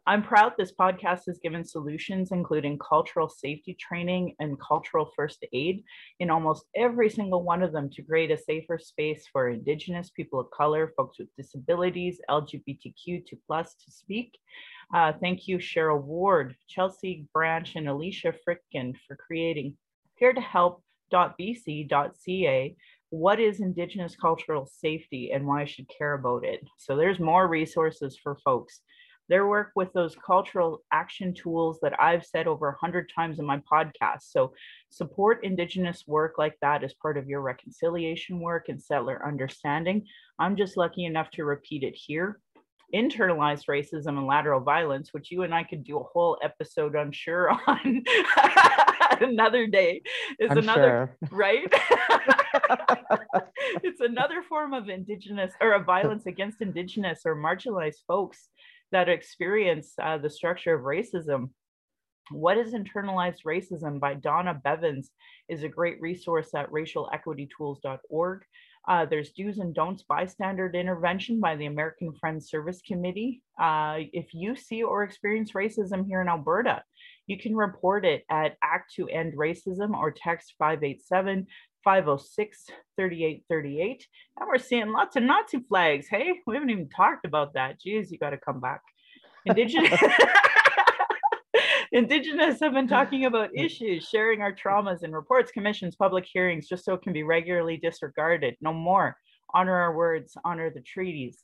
[0.07, 5.83] I'm proud this podcast has given solutions, including cultural safety training and cultural first aid,
[6.19, 10.39] in almost every single one of them to create a safer space for Indigenous people
[10.39, 14.37] of color, folks with disabilities, LGBTQ2 plus to speak.
[14.93, 19.75] Uh, thank you, Cheryl Ward, Chelsea Branch, and Alicia Fridkin for creating
[20.17, 20.83] here to help.bc.ca
[23.09, 26.65] what is Indigenous cultural safety and why I should care about it.
[26.77, 28.81] So there's more resources for folks
[29.29, 33.45] their work with those cultural action tools that I've said over a hundred times in
[33.45, 34.23] my podcast.
[34.23, 34.53] So
[34.89, 40.05] support Indigenous work like that as part of your reconciliation work and settler understanding.
[40.39, 42.39] I'm just lucky enough to repeat it here.
[42.93, 47.11] Internalized racism and lateral violence, which you and I could do a whole episode, I'm
[47.11, 48.03] sure, on
[49.21, 50.03] another day,
[50.39, 51.29] is I'm another sure.
[51.31, 51.73] right.
[53.83, 58.49] it's another form of indigenous or of violence against indigenous or marginalized folks
[58.95, 61.49] that experience uh, the structure of racism.
[62.31, 65.07] What is Internalized Racism by Donna Bivens
[65.49, 68.43] is a great resource at racialequitytools.org.
[68.87, 73.43] Uh, there's do's and don'ts bystander intervention by the American Friends Service Committee.
[73.61, 76.81] Uh, if you see or experience racism here in Alberta,
[77.27, 81.47] you can report it at Act to End Racism or text 587
[81.85, 82.65] 506
[82.97, 84.07] 3838.
[84.37, 86.07] And we're seeing lots of Nazi flags.
[86.09, 87.79] Hey, we haven't even talked about that.
[87.79, 88.81] Geez, you got to come back.
[89.45, 90.01] Indigenous.
[91.91, 96.83] Indigenous have been talking about issues, sharing our traumas and reports, commissions, public hearings, just
[96.83, 98.57] so it can be regularly disregarded.
[98.59, 99.15] No more.
[99.53, 101.43] Honor our words, honor the treaties.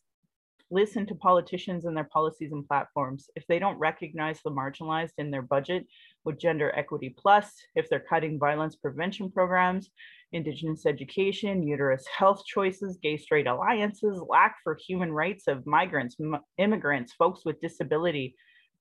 [0.69, 3.29] Listen to politicians and their policies and platforms.
[3.35, 5.85] If they don't recognize the marginalized in their budget
[6.25, 9.89] with Gender Equity Plus, if they're cutting violence prevention programs,
[10.33, 16.17] Indigenous education, uterus health choices, gay straight alliances, lack for human rights of migrants,
[16.57, 18.35] immigrants, folks with disability,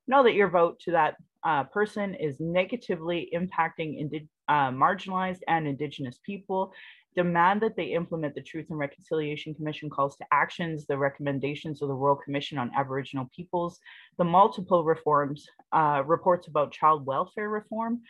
[0.07, 6.19] know that your vote to that uh, person is negatively impacting uh, marginalized and Indigenous
[6.25, 6.73] people.
[7.17, 11.89] Demand that they implement the Truth and Reconciliation Commission calls to actions, the recommendations of
[11.89, 13.81] the Royal Commission on Aboriginal Peoples,
[14.17, 18.01] the multiple reforms, uh, reports about child welfare reform,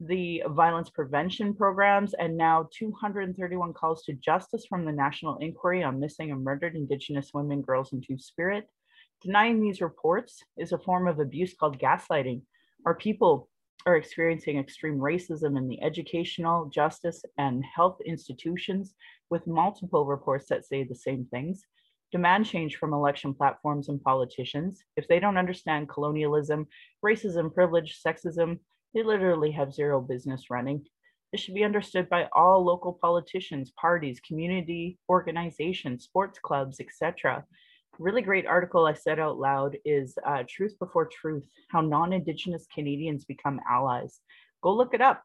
[0.00, 6.00] the violence prevention programs, and now 231 calls to justice from the National Inquiry on
[6.00, 8.66] Missing and Murdered Indigenous Women, Girls, and Two Spirit.
[9.20, 12.40] Denying these reports is a form of abuse called gaslighting.
[12.86, 13.50] Our people
[13.84, 18.94] are experiencing extreme racism in the educational, justice, and health institutions,
[19.28, 21.62] with multiple reports that say the same things.
[22.10, 24.82] Demand change from election platforms and politicians.
[24.96, 26.66] If they don't understand colonialism,
[27.04, 28.58] racism, privilege, sexism,
[28.94, 30.84] they literally have zero business running.
[31.32, 37.44] This should be understood by all local politicians, parties, community organizations, sports clubs, etc.
[37.98, 42.66] Really great article I said out loud is uh, Truth Before Truth How Non Indigenous
[42.74, 44.20] Canadians Become Allies.
[44.62, 45.22] Go look it up.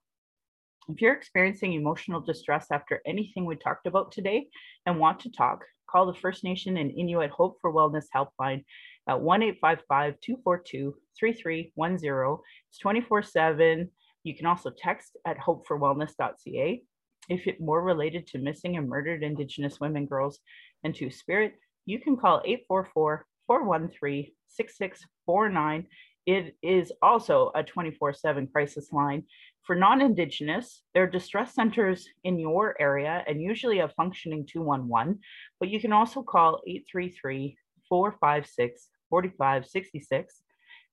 [0.87, 4.47] If you're experiencing emotional distress after anything we talked about today
[4.85, 8.63] and want to talk, call the First Nation and Inuit Hope for Wellness Helpline
[9.07, 12.43] at 1 855 242 3310.
[12.69, 13.89] It's 24 7.
[14.23, 16.83] You can also text at hopeforwellness.ca.
[17.29, 20.39] If it's more related to missing and murdered Indigenous women, girls,
[20.83, 21.53] and Two Spirit,
[21.85, 25.87] you can call 844 413 6649.
[26.25, 29.23] It is also a 24 7 crisis line.
[29.61, 35.19] For non Indigenous, there are distress centers in your area and usually a functioning 211,
[35.59, 37.57] but you can also call 833
[37.89, 40.41] 456 4566.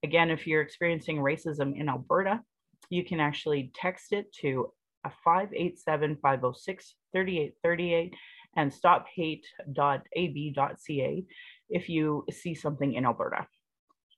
[0.04, 2.40] Again, if you're experiencing racism in Alberta,
[2.88, 4.72] you can actually text it to
[5.04, 8.14] a 587 506 3838
[8.56, 11.24] and stophate.ab.ca
[11.70, 13.48] if you see something in Alberta.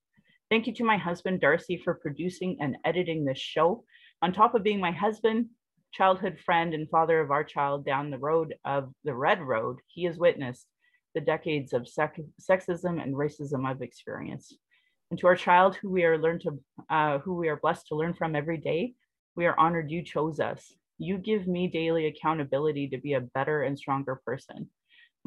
[0.51, 3.85] Thank you to my husband, Darcy, for producing and editing this show.
[4.23, 5.51] On top of being my husband,
[5.93, 10.05] childhood friend and father of our child down the road of the red road, he
[10.05, 10.67] has witnessed
[11.15, 14.59] the decades of sexism and racism I've experienced.
[15.11, 16.59] And to our child, who we are learned to,
[16.91, 18.95] uh, who we are blessed to learn from every day,
[19.35, 20.73] we are honored you chose us.
[20.99, 24.71] You give me daily accountability to be a better and stronger person.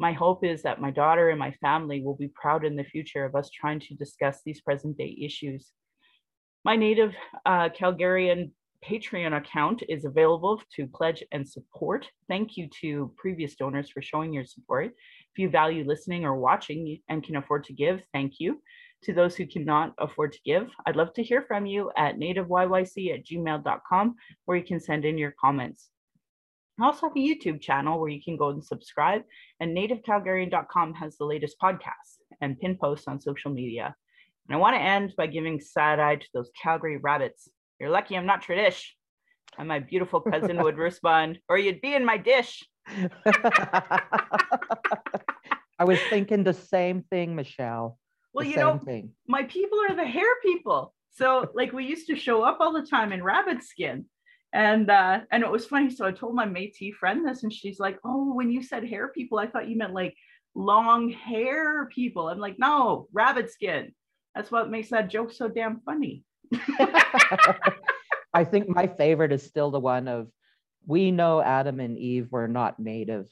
[0.00, 3.26] My hope is that my daughter and my family will be proud in the future
[3.26, 5.72] of us trying to discuss these present day issues.
[6.64, 12.06] My native uh, Calgarian Patreon account is available to pledge and support.
[12.28, 14.86] Thank you to previous donors for showing your support.
[14.86, 18.62] If you value listening or watching and can afford to give, thank you.
[19.02, 23.14] To those who cannot afford to give, I'd love to hear from you at nativeyyc
[23.14, 24.14] at gmail.com
[24.46, 25.90] where you can send in your comments.
[26.80, 29.22] I also have a YouTube channel where you can go and subscribe,
[29.60, 33.94] and nativecalgarian.com has the latest podcasts and pin posts on social media.
[34.48, 37.48] And I want to end by giving side eye to those Calgary rabbits
[37.80, 38.84] you're lucky I'm not Tradish.
[39.58, 42.62] And my beautiful cousin would respond, or you'd be in my dish.
[45.76, 47.98] I was thinking the same thing, Michelle.
[48.32, 49.10] Well, the you know, thing.
[49.26, 50.94] my people are the hare people.
[51.10, 54.04] So like we used to show up all the time in rabbit skin.
[54.52, 55.90] And uh, and it was funny.
[55.90, 59.08] So I told my Métis friend this, and she's like, "Oh, when you said hair
[59.08, 60.16] people, I thought you meant like
[60.54, 63.94] long hair people." I'm like, "No, rabbit skin.
[64.34, 66.24] That's what makes that joke so damn funny."
[68.34, 70.28] I think my favorite is still the one of
[70.86, 73.28] we know Adam and Eve were not native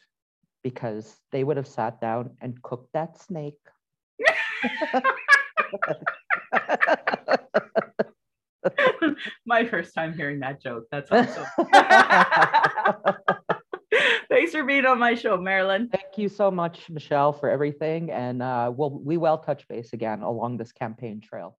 [0.62, 3.58] because they would have sat down and cooked that snake.
[9.46, 10.84] my first time hearing that joke.
[10.90, 11.46] That's awesome.
[14.28, 15.88] Thanks for being on my show, Marilyn.
[15.88, 18.11] Thank you so much, Michelle, for everything.
[18.11, 21.56] And uh, we'll, we will touch base again along this campaign trail.